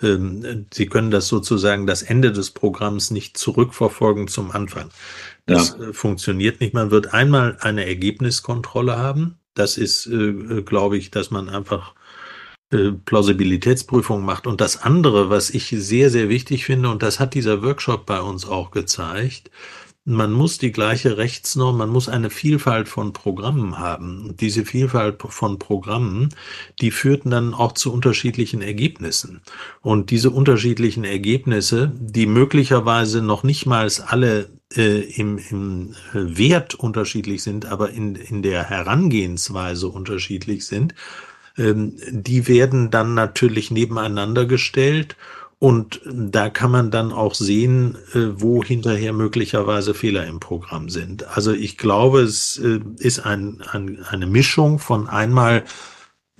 ähm, 0.02 0.66
Sie 0.72 0.86
können 0.86 1.10
das 1.10 1.28
sozusagen 1.28 1.86
das 1.86 2.02
Ende 2.02 2.32
des 2.32 2.50
Programms 2.50 3.10
nicht 3.10 3.36
zurückverfolgen 3.36 4.28
zum 4.28 4.50
Anfang. 4.50 4.90
Das 5.46 5.76
ja. 5.78 5.88
Äh, 5.88 5.92
funktioniert 5.92 6.60
nicht. 6.60 6.74
Man 6.74 6.90
wird 6.90 7.12
einmal 7.12 7.56
eine 7.60 7.86
Ergebniskontrolle 7.86 8.96
haben. 8.96 9.38
Das 9.54 9.76
ist, 9.76 10.06
äh, 10.06 10.14
äh, 10.14 10.62
glaube 10.62 10.96
ich, 10.96 11.10
dass 11.10 11.30
man 11.30 11.48
einfach 11.48 11.94
Plausibilitätsprüfung 13.04 14.24
macht. 14.24 14.46
Und 14.46 14.60
das 14.60 14.80
andere, 14.80 15.28
was 15.28 15.50
ich 15.50 15.70
sehr, 15.70 16.08
sehr 16.08 16.28
wichtig 16.28 16.64
finde, 16.64 16.88
und 16.88 17.02
das 17.02 17.18
hat 17.18 17.34
dieser 17.34 17.64
Workshop 17.64 18.06
bei 18.06 18.20
uns 18.20 18.46
auch 18.46 18.70
gezeigt, 18.70 19.50
man 20.04 20.32
muss 20.32 20.58
die 20.58 20.72
gleiche 20.72 21.18
Rechtsnorm, 21.18 21.76
man 21.76 21.90
muss 21.90 22.08
eine 22.08 22.30
Vielfalt 22.30 22.88
von 22.88 23.12
Programmen 23.12 23.78
haben. 23.78 24.26
Und 24.28 24.40
diese 24.40 24.64
Vielfalt 24.64 25.22
von 25.22 25.58
Programmen, 25.58 26.30
die 26.80 26.90
führten 26.90 27.30
dann 27.30 27.52
auch 27.52 27.72
zu 27.72 27.92
unterschiedlichen 27.92 28.62
Ergebnissen. 28.62 29.42
Und 29.82 30.10
diese 30.10 30.30
unterschiedlichen 30.30 31.04
Ergebnisse, 31.04 31.92
die 31.98 32.26
möglicherweise 32.26 33.20
noch 33.20 33.42
nicht 33.42 33.66
mal 33.66 33.90
alle 34.06 34.48
äh, 34.74 35.00
im, 35.00 35.38
im 35.50 35.94
Wert 36.12 36.74
unterschiedlich 36.74 37.42
sind, 37.42 37.66
aber 37.66 37.90
in, 37.90 38.14
in 38.14 38.42
der 38.42 38.70
Herangehensweise 38.70 39.88
unterschiedlich 39.88 40.64
sind, 40.66 40.94
ähm, 41.58 41.96
die 42.10 42.48
werden 42.48 42.90
dann 42.90 43.14
natürlich 43.14 43.70
nebeneinander 43.70 44.46
gestellt 44.46 45.16
und 45.60 46.00
da 46.06 46.48
kann 46.48 46.70
man 46.70 46.90
dann 46.90 47.12
auch 47.12 47.34
sehen, 47.34 47.96
äh, 48.14 48.40
wo 48.40 48.64
hinterher 48.64 49.12
möglicherweise 49.12 49.92
Fehler 49.92 50.26
im 50.26 50.40
Programm 50.40 50.88
sind. 50.88 51.36
Also 51.36 51.52
ich 51.52 51.76
glaube, 51.76 52.22
es 52.22 52.56
äh, 52.58 52.80
ist 52.98 53.20
ein, 53.20 53.62
ein, 53.70 54.02
eine 54.02 54.26
Mischung 54.26 54.78
von 54.78 55.06
einmal 55.06 55.64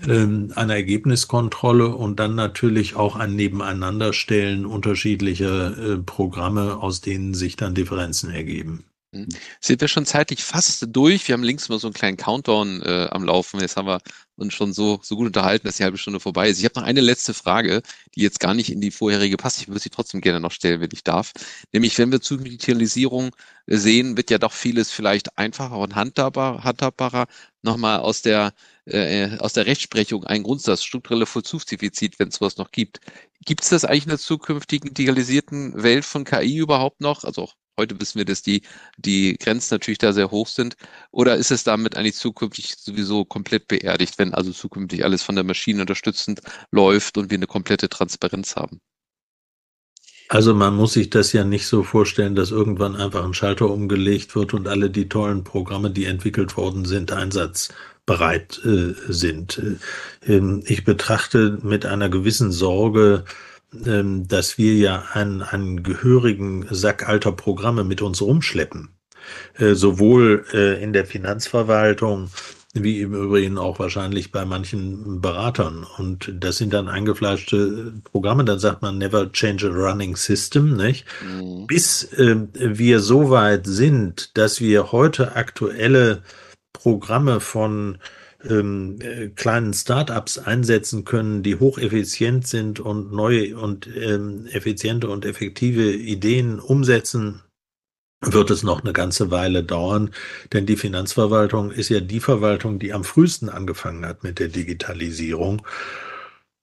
ähm, 0.09 0.53
einer 0.57 0.75
Ergebniskontrolle 0.75 1.89
und 1.89 2.19
dann 2.19 2.35
natürlich 2.35 2.97
auch 2.97 3.15
ein 3.15 3.37
Nebeneinanderstellen 3.37 4.65
unterschiedlicher 4.65 5.77
äh, 5.77 5.99
Programme, 5.99 6.79
aus 6.79 7.03
denen 7.03 7.35
sich 7.35 7.57
dann 7.57 7.75
Differenzen 7.75 8.31
ergeben. 8.31 8.85
Mhm. 9.13 9.29
Sind 9.61 9.81
wir 9.81 9.89
schon 9.89 10.07
zeitlich 10.07 10.45
fast 10.45 10.87
durch? 10.89 11.27
Wir 11.27 11.33
haben 11.33 11.43
links 11.43 11.69
mal 11.69 11.81
so 11.81 11.89
einen 11.89 11.95
kleinen 11.95 12.17
Countdown 12.17 12.81
äh, 12.83 13.09
am 13.11 13.25
Laufen. 13.25 13.59
Jetzt 13.61 13.77
haben 13.77 13.89
wir 13.89 14.01
uns 14.37 14.55
schon 14.55 14.73
so, 14.73 15.01
so 15.03 15.17
gut 15.17 15.27
unterhalten, 15.27 15.67
dass 15.67 15.79
die 15.79 15.83
halbe 15.83 15.99
Stunde 15.99 16.21
vorbei 16.21 16.49
ist. 16.49 16.59
Ich 16.61 16.65
habe 16.65 16.79
noch 16.79 16.87
eine 16.87 17.01
letzte 17.01 17.35
Frage, 17.35 17.83
die 18.15 18.21
jetzt 18.21 18.39
gar 18.39 18.55
nicht 18.55 18.71
in 18.71 18.81
die 18.81 18.93
vorherige 18.93 19.37
passt. 19.37 19.61
Ich 19.61 19.69
würde 19.69 19.81
sie 19.81 19.91
trotzdem 19.91 20.21
gerne 20.21 20.39
noch 20.39 20.53
stellen, 20.53 20.81
wenn 20.81 20.91
ich 20.93 21.03
darf. 21.03 21.33
Nämlich, 21.73 21.99
wenn 21.99 22.13
wir 22.13 22.21
zu 22.21 22.37
Digitalisierung 22.37 23.35
sehen, 23.67 24.17
wird 24.17 24.31
ja 24.31 24.39
doch 24.39 24.53
vieles 24.53 24.93
vielleicht 24.93 25.37
einfacher 25.37 25.79
und 25.79 25.97
handhabbar, 25.97 26.63
handhabbarer. 26.63 27.27
Nochmal 27.63 27.99
aus 28.01 28.23
der, 28.23 28.55
äh, 28.87 29.37
aus 29.39 29.55
der 29.55 29.67
Rechtsprechung 29.67 30.25
ein 30.25 30.45
Grundsatz, 30.45 30.85
strukturelle 30.85 31.27
Vollzugsdefizit, 31.27 32.19
wenn 32.21 32.29
es 32.29 32.37
sowas 32.37 32.57
noch 32.59 32.71
gibt. 32.71 33.01
Gibt 33.45 33.63
es 33.65 33.71
das 33.71 33.85
eigentlich 33.85 34.05
in 34.05 34.11
der 34.11 34.19
zukünftigen 34.19 34.95
digitalisierten 34.95 35.83
Welt 35.83 36.05
von 36.05 36.25
KI 36.25 36.57
überhaupt 36.57 37.01
noch? 37.01 37.25
Also 37.25 37.43
auch 37.43 37.55
Heute 37.79 38.01
wissen 38.01 38.19
wir, 38.19 38.25
dass 38.25 38.43
die, 38.43 38.63
die 38.99 39.37
Grenzen 39.39 39.75
natürlich 39.75 39.99
da 39.99 40.13
sehr 40.13 40.31
hoch 40.31 40.49
sind. 40.49 40.77
Oder 41.11 41.37
ist 41.37 41.51
es 41.51 41.65
damit 41.65 41.97
eigentlich 41.97 42.17
zukünftig 42.17 42.75
sowieso 42.77 43.25
komplett 43.25 43.69
beerdigt, 43.69 44.19
wenn 44.19 44.35
also 44.35 44.53
zukünftig 44.53 45.05
alles 45.05 45.23
von 45.23 45.35
der 45.35 45.45
Maschine 45.45 45.81
unterstützend 45.81 46.41
läuft 46.71 47.17
und 47.17 47.31
wir 47.31 47.39
eine 47.39 47.47
komplette 47.47 47.89
Transparenz 47.89 48.57
haben? 48.57 48.81
Also 50.31 50.55
man 50.55 50.77
muss 50.77 50.93
sich 50.93 51.11
das 51.11 51.33
ja 51.33 51.43
nicht 51.43 51.67
so 51.67 51.83
vorstellen, 51.83 52.37
dass 52.37 52.53
irgendwann 52.53 52.95
einfach 52.95 53.25
ein 53.25 53.35
Schalter 53.35 53.69
umgelegt 53.69 54.37
wird 54.37 54.55
und 54.55 54.69
alle 54.69 54.89
die 54.89 55.09
tollen 55.09 55.43
Programme, 55.43 55.91
die 55.91 56.05
entwickelt 56.05 56.57
worden 56.57 56.85
sind, 56.85 57.11
einsatzbereit 57.11 58.61
äh, 58.65 58.95
sind. 59.09 59.61
Äh, 60.25 60.33
ähm, 60.33 60.63
ich 60.67 60.85
betrachte 60.85 61.59
mit 61.63 61.85
einer 61.85 62.09
gewissen 62.09 62.53
Sorge 62.53 63.25
ähm, 63.87 64.27
dass 64.29 64.59
wir 64.59 64.75
ja 64.75 65.05
einen, 65.13 65.43
einen 65.43 65.83
gehörigen 65.83 66.67
Sack 66.71 67.09
alter 67.09 67.33
Programme 67.33 67.85
mit 67.85 68.03
uns 68.03 68.21
rumschleppen. 68.23 68.91
Äh, 69.59 69.75
sowohl 69.75 70.45
äh, 70.53 70.83
in 70.83 70.93
der 70.93 71.07
Finanzverwaltung 71.07 72.31
wie 72.73 73.01
im 73.01 73.15
Übrigen 73.15 73.59
auch 73.59 73.81
wahrscheinlich 73.81 74.31
bei 74.31 74.45
manchen 74.45 75.21
Beratern. 75.21 75.85
Und 75.99 76.33
das 76.39 76.57
sind 76.57 76.73
dann 76.73 76.89
eingefleischte 76.89 77.95
Programme, 78.05 78.45
dann 78.45 78.61
sagt 78.61 78.81
man 78.83 78.97
never 78.97 79.33
change 79.33 79.67
a 79.67 79.71
running 79.71 80.15
system, 80.15 80.77
nicht? 80.77 81.05
Mhm. 81.25 81.67
Bis 81.67 82.05
äh, 82.13 82.37
wir 82.55 83.01
so 83.01 83.31
weit 83.31 83.67
sind, 83.67 84.37
dass 84.39 84.61
wir 84.61 84.93
heute 84.93 85.35
aktuelle 85.35 86.23
Programme 86.73 87.41
von 87.41 87.99
ähm, 88.49 88.99
äh, 89.01 89.29
kleinen 89.29 89.75
Startups 89.75 90.39
einsetzen 90.39 91.05
können, 91.05 91.43
die 91.43 91.57
hocheffizient 91.57 92.47
sind 92.47 92.81
und 92.81 93.13
neue 93.13 93.57
und 93.57 93.89
ähm, 93.97 94.47
effiziente 94.47 95.09
und 95.09 95.25
effektive 95.25 95.93
Ideen 95.93 96.61
umsetzen, 96.61 97.43
wird 98.23 98.51
es 98.51 98.63
noch 98.63 98.83
eine 98.83 98.93
ganze 98.93 99.31
Weile 99.31 99.63
dauern, 99.65 100.11
denn 100.53 100.67
die 100.67 100.77
Finanzverwaltung 100.77 101.71
ist 101.71 101.89
ja 101.89 102.01
die 102.01 102.21
Verwaltung, 102.21 102.79
die 102.79 102.93
am 102.93 103.05
frühesten 103.05 103.49
angefangen 103.49 104.05
hat 104.05 104.23
mit 104.25 104.39
der 104.39 104.49
Digitalisierung. 104.49 105.63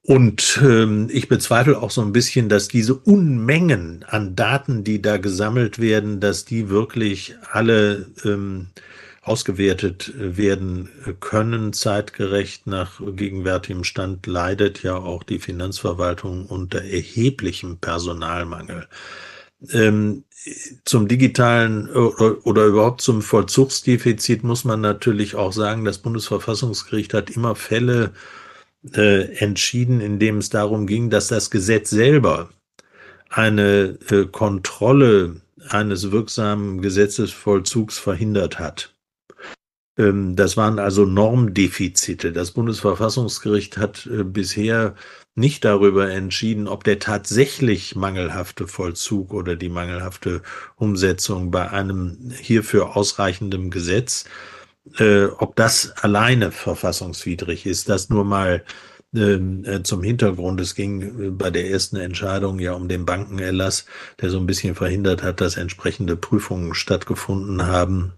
Und 0.04 0.62
ähm, 0.63 1.10
ich 1.12 1.28
bezweifle 1.28 1.82
auch 1.82 1.92
so 1.92 2.02
ein 2.02 2.13
bisschen, 2.13 2.48
dass 2.48 2.70
diese 2.70 2.96
Unmengen 2.96 4.06
an 4.08 4.36
Daten, 4.38 4.86
die 4.86 5.02
da 5.02 5.18
gesammelt 5.18 5.80
werden, 5.80 6.22
dass 6.22 6.46
die 6.46 6.70
wirklich 6.70 7.36
alle 7.52 8.06
ähm, 8.24 8.68
ausgewertet 9.28 10.13
werden 10.16 10.90
können, 11.20 11.74
zeitgerecht 11.74 12.68
nach 12.68 13.02
gegenwärtigem 13.06 13.84
Stand, 13.84 14.26
leidet 14.28 14.84
ja 14.84 14.96
auch 14.96 15.24
die 15.24 15.40
Finanzverwaltung 15.40 16.46
unter 16.46 16.82
erheblichem 16.82 17.78
Personalmangel. 17.78 18.88
Ähm, 19.72 20.24
zum 20.86 21.08
digitalen 21.08 21.90
oder, 21.90 22.46
oder, 22.46 22.66
überhaupt 22.66 23.02
zum 23.02 23.22
Vollzugsdefizit 23.22 24.44
muss 24.44 24.63
man 24.63 24.82
natürlich 24.82 25.36
auch 25.36 25.52
sagen, 25.52 25.84
das 25.84 25.98
Bundesverfassungsgericht 25.98 27.13
hat 27.13 27.30
immer 27.30 27.56
Fälle 27.56 28.12
äh, 28.94 29.36
entschieden, 29.38 30.00
in 30.00 30.20
dem 30.20 30.38
es 30.38 30.50
darum 30.50 30.88
ging, 30.88 31.10
dass 31.10 31.28
das 31.28 31.50
Gesetz 31.50 31.90
selber 31.90 32.50
eine 33.30 33.98
äh, 34.10 34.26
Kontrolle 34.26 35.42
eines 35.70 36.12
wirksamen 36.12 36.82
Gesetzesvollzugs 36.82 37.98
verhindert 38.00 38.60
hat. 38.60 38.94
Ähm, 39.98 40.36
das 40.36 40.58
waren 40.58 40.80
also 40.80 41.06
Normdefizite. 41.06 42.32
Das 42.32 42.52
Bundesverfassungsgericht 42.52 43.78
hat 43.78 44.06
äh, 44.08 44.24
bisher 44.24 44.96
nicht 45.36 45.66
darüber 45.66 46.10
entschieden, 46.10 46.68
ob 46.68 46.84
der 46.84 47.00
tatsächlich 47.00 47.96
mangelhafte 47.96 48.68
Vollzug 48.68 49.34
oder 49.34 49.56
die 49.56 49.70
mangelhafte 49.70 50.42
Umsetzung 50.76 51.52
bei 51.52 51.70
einem 51.70 52.32
hierfür 52.40 52.96
ausreichenden 52.96 53.70
Gesetz, 53.72 54.26
äh, 55.00 55.26
ob 55.26 55.56
das 55.56 55.92
alleine 55.98 56.52
verfassungswidrig 56.52 57.66
ist. 57.66 57.90
Das 57.90 58.10
nur 58.10 58.26
mal 58.26 58.63
ähm, 59.16 59.63
äh, 59.66 59.84
zum 59.84 60.04
Hintergrund. 60.04 60.62
Es 60.62 60.76
ging 60.76 61.38
bei 61.38 61.52
der 61.52 61.70
ersten 61.70 61.98
Entscheidung 61.98 62.60
ja 62.60 62.73
um 62.73 62.88
den 62.88 63.06
Bankenerlass, 63.06 63.86
der 64.21 64.30
so 64.30 64.40
ein 64.40 64.46
bisschen 64.48 64.75
verhindert 64.75 65.23
hat, 65.23 65.42
dass 65.42 65.58
entsprechende 65.58 66.15
Prüfungen 66.17 66.73
stattgefunden 66.73 67.65
haben 67.67 68.13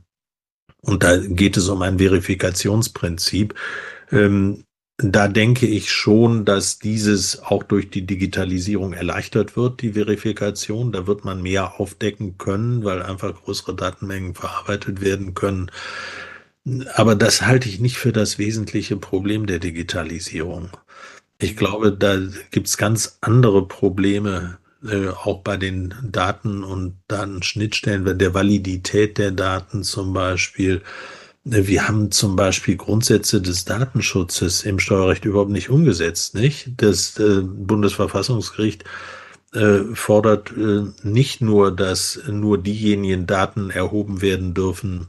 und 0.82 1.04
da 1.04 1.18
geht 1.18 1.58
es 1.58 1.68
um 1.70 1.82
ein 1.82 2.00
Verifikationsprinzip. 2.00 3.56
Ähm, 4.12 4.64
da 5.02 5.30
denke 5.30 5.66
ich 5.66 5.92
schon, 5.92 6.44
dass 6.44 6.80
dieses 6.80 7.42
auch 7.42 7.64
durch 7.64 7.90
die 7.90 8.06
Digitalisierung 8.06 8.92
erleichtert 8.92 9.56
wird, 9.56 9.82
die 9.82 9.94
Verifikation. 9.94 10.92
Da 10.92 11.08
wird 11.08 11.24
man 11.24 11.42
mehr 11.42 11.80
aufdecken 11.80 12.38
können, 12.38 12.84
weil 12.84 13.02
einfach 13.02 13.34
größere 13.34 13.76
Datenmengen 13.76 14.36
verarbeitet 14.36 15.00
werden 15.00 15.36
können. 15.36 15.72
Aber 16.96 17.16
das 17.16 17.44
halte 17.44 17.70
ich 17.70 17.80
nicht 17.80 17.98
für 17.98 18.12
das 18.12 18.38
wesentliche 18.38 18.98
Problem 18.98 19.46
der 19.46 19.60
Digitalisierung. 19.60 20.70
Ich 21.42 21.56
glaube, 21.56 21.94
da 21.94 22.18
gibt 22.52 22.68
es 22.68 22.78
ganz 22.78 23.18
andere 23.22 23.68
Probleme, 23.68 24.60
äh, 24.84 25.10
auch 25.10 25.42
bei 25.42 25.58
den 25.58 25.94
Daten 26.04 26.64
und 26.64 27.00
Datenschnittstellen, 27.08 28.18
der 28.18 28.34
Validität 28.34 29.18
der 29.18 29.32
Daten 29.32 29.84
zum 29.84 30.14
Beispiel. 30.14 30.82
Äh, 31.46 31.68
wir 31.68 31.88
haben 31.88 32.12
zum 32.12 32.36
Beispiel 32.36 32.78
Grundsätze 32.78 33.42
des 33.42 33.66
Datenschutzes 33.66 34.64
im 34.64 34.80
Steuerrecht 34.80 35.26
überhaupt 35.26 35.52
nicht 35.52 35.70
umgesetzt, 35.70 36.36
nicht? 36.36 36.74
Das 36.78 37.20
äh, 37.20 37.42
Bundesverfassungsgericht 37.42 38.86
fordert 39.94 40.54
nicht 41.04 41.42
nur, 41.42 41.76
dass 41.76 42.20
nur 42.28 42.60
diejenigen 42.60 43.26
Daten 43.26 43.72
erhoben 43.72 44.22
werden 44.22 44.54
dürfen, 44.54 45.08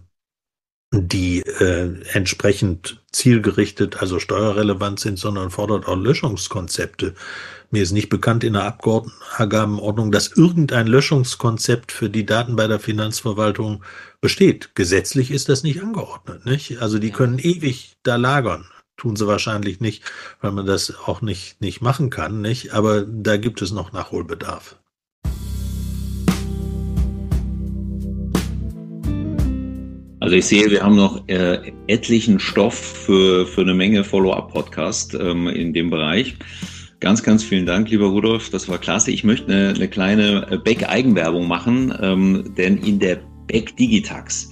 die 0.92 1.40
äh, 1.42 2.02
entsprechend 2.12 3.00
zielgerichtet, 3.12 4.00
also 4.00 4.18
steuerrelevant 4.18 4.98
sind, 4.98 5.18
sondern 5.18 5.50
fordert 5.50 5.86
auch 5.86 5.96
Löschungskonzepte. 5.96 7.14
Mir 7.72 7.84
ist 7.84 7.92
nicht 7.92 8.08
bekannt 8.08 8.42
in 8.42 8.54
der 8.54 8.64
Abgeordnetenordnung, 8.64 10.10
dass 10.10 10.36
irgendein 10.36 10.88
Löschungskonzept 10.88 11.92
für 11.92 12.10
die 12.10 12.26
Daten 12.26 12.56
bei 12.56 12.66
der 12.66 12.80
Finanzverwaltung 12.80 13.84
besteht. 14.20 14.74
Gesetzlich 14.74 15.30
ist 15.30 15.48
das 15.48 15.62
nicht 15.62 15.80
angeordnet. 15.80 16.44
Nicht? 16.46 16.82
Also 16.82 16.98
die 16.98 17.12
können 17.12 17.38
ewig 17.38 17.96
da 18.02 18.16
lagern. 18.16 18.66
Tun 18.96 19.14
sie 19.14 19.28
wahrscheinlich 19.28 19.78
nicht, 19.78 20.02
weil 20.40 20.50
man 20.50 20.66
das 20.66 20.92
auch 21.06 21.22
nicht, 21.22 21.60
nicht 21.60 21.80
machen 21.80 22.10
kann. 22.10 22.40
Nicht? 22.40 22.74
Aber 22.74 23.02
da 23.02 23.36
gibt 23.36 23.62
es 23.62 23.70
noch 23.70 23.92
Nachholbedarf. 23.92 24.76
Also 30.18 30.34
ich 30.34 30.44
sehe, 30.44 30.68
wir 30.70 30.82
haben 30.82 30.96
noch 30.96 31.22
äh, 31.28 31.72
etlichen 31.86 32.40
Stoff 32.40 32.74
für, 32.74 33.46
für 33.46 33.60
eine 33.60 33.74
Menge 33.74 34.02
Follow-up-Podcast 34.02 35.14
ähm, 35.14 35.46
in 35.46 35.72
dem 35.72 35.88
Bereich. 35.88 36.36
Ganz, 37.00 37.22
ganz 37.22 37.42
vielen 37.42 37.64
Dank, 37.64 37.88
lieber 37.90 38.06
Rudolf. 38.06 38.50
Das 38.50 38.68
war 38.68 38.78
klasse. 38.78 39.10
Ich 39.10 39.24
möchte 39.24 39.50
eine, 39.50 39.70
eine 39.74 39.88
kleine 39.88 40.46
äh, 40.50 40.58
Beck-Eigenwerbung 40.58 41.48
machen, 41.48 41.94
ähm, 42.00 42.54
denn 42.56 42.76
in 42.76 42.98
der 42.98 43.20
Beck 43.46 43.74
Digitax 43.76 44.50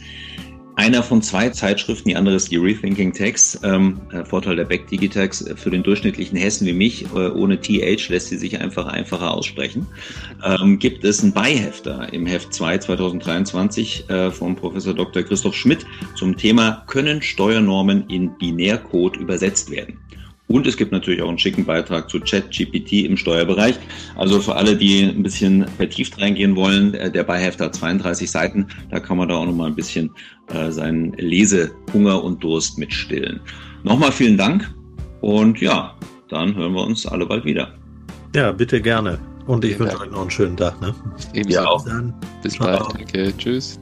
einer 0.78 1.02
von 1.02 1.20
zwei 1.20 1.50
Zeitschriften, 1.50 2.08
die 2.08 2.14
andere 2.16 2.36
ist 2.36 2.52
die 2.52 2.56
Rethinking 2.56 3.12
Text. 3.12 3.60
Ähm, 3.64 4.00
Vorteil 4.24 4.54
der 4.54 4.64
Back 4.64 4.86
Digitex 4.86 5.42
äh, 5.42 5.56
für 5.56 5.70
den 5.70 5.82
durchschnittlichen 5.82 6.38
Hessen 6.38 6.66
wie 6.68 6.72
mich, 6.72 7.04
äh, 7.14 7.30
ohne 7.30 7.60
TH 7.60 8.08
lässt 8.08 8.28
sie 8.28 8.38
sich 8.38 8.60
einfach 8.60 8.86
einfacher 8.86 9.34
aussprechen. 9.34 9.86
Ähm, 10.44 10.78
gibt 10.78 11.04
es 11.04 11.20
einen 11.20 11.32
Beihefter 11.32 12.10
im 12.12 12.26
Heft 12.26 12.54
2 12.54 12.78
2023 12.78 14.08
äh, 14.08 14.30
vom 14.30 14.54
Professor 14.54 14.94
Dr. 14.94 15.24
Christoph 15.24 15.56
Schmidt 15.56 15.84
zum 16.14 16.36
Thema 16.36 16.84
Können 16.86 17.20
Steuernormen 17.20 18.08
in 18.08 18.38
Binärcode 18.38 19.16
übersetzt 19.16 19.72
werden? 19.72 19.98
Und 20.48 20.66
es 20.66 20.76
gibt 20.76 20.92
natürlich 20.92 21.22
auch 21.22 21.28
einen 21.28 21.38
schicken 21.38 21.64
Beitrag 21.64 22.08
zu 22.10 22.20
ChatGPT 22.20 23.04
im 23.04 23.16
Steuerbereich. 23.16 23.78
Also 24.16 24.40
für 24.40 24.56
alle, 24.56 24.76
die 24.76 25.02
ein 25.02 25.22
bisschen 25.22 25.68
vertieft 25.76 26.20
reingehen 26.20 26.56
wollen, 26.56 26.94
äh, 26.94 27.10
der 27.10 27.22
Beihefter 27.22 27.66
hat 27.66 27.74
32 27.74 28.30
Seiten. 28.30 28.66
Da 28.90 28.98
kann 28.98 29.18
man 29.18 29.28
da 29.28 29.36
auch 29.36 29.46
noch 29.46 29.54
mal 29.54 29.66
ein 29.66 29.74
bisschen 29.74 30.10
äh, 30.48 30.70
seinen 30.70 31.12
Lesehunger 31.12 32.24
und 32.24 32.42
Durst 32.42 32.78
mitstillen. 32.78 33.40
Nochmal 33.84 34.10
vielen 34.10 34.38
Dank 34.38 34.68
und 35.20 35.60
ja, 35.60 35.94
dann 36.28 36.54
hören 36.54 36.72
wir 36.72 36.82
uns 36.82 37.06
alle 37.06 37.26
bald 37.26 37.44
wieder. 37.44 37.74
Ja, 38.34 38.52
bitte 38.52 38.80
gerne. 38.80 39.18
Und 39.46 39.64
ich 39.64 39.78
wünsche 39.78 39.98
euch 40.00 40.10
noch 40.10 40.22
einen 40.22 40.30
schönen 40.30 40.56
Tag. 40.56 40.80
Ne? 40.80 40.94
Ebenso. 41.32 41.58
Ja, 41.58 41.66
auch. 41.66 41.86
Bis 42.42 42.58
bald. 42.58 42.82
Danke. 42.92 43.32
Tschüss. 43.36 43.78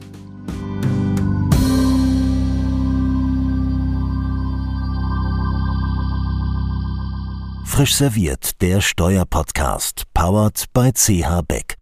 Frisch 7.67 7.93
serviert, 7.93 8.61
der 8.61 8.81
Steuerpodcast, 8.81 10.05
powered 10.13 10.65
by 10.73 10.91
CH 10.93 11.41
Beck. 11.47 11.76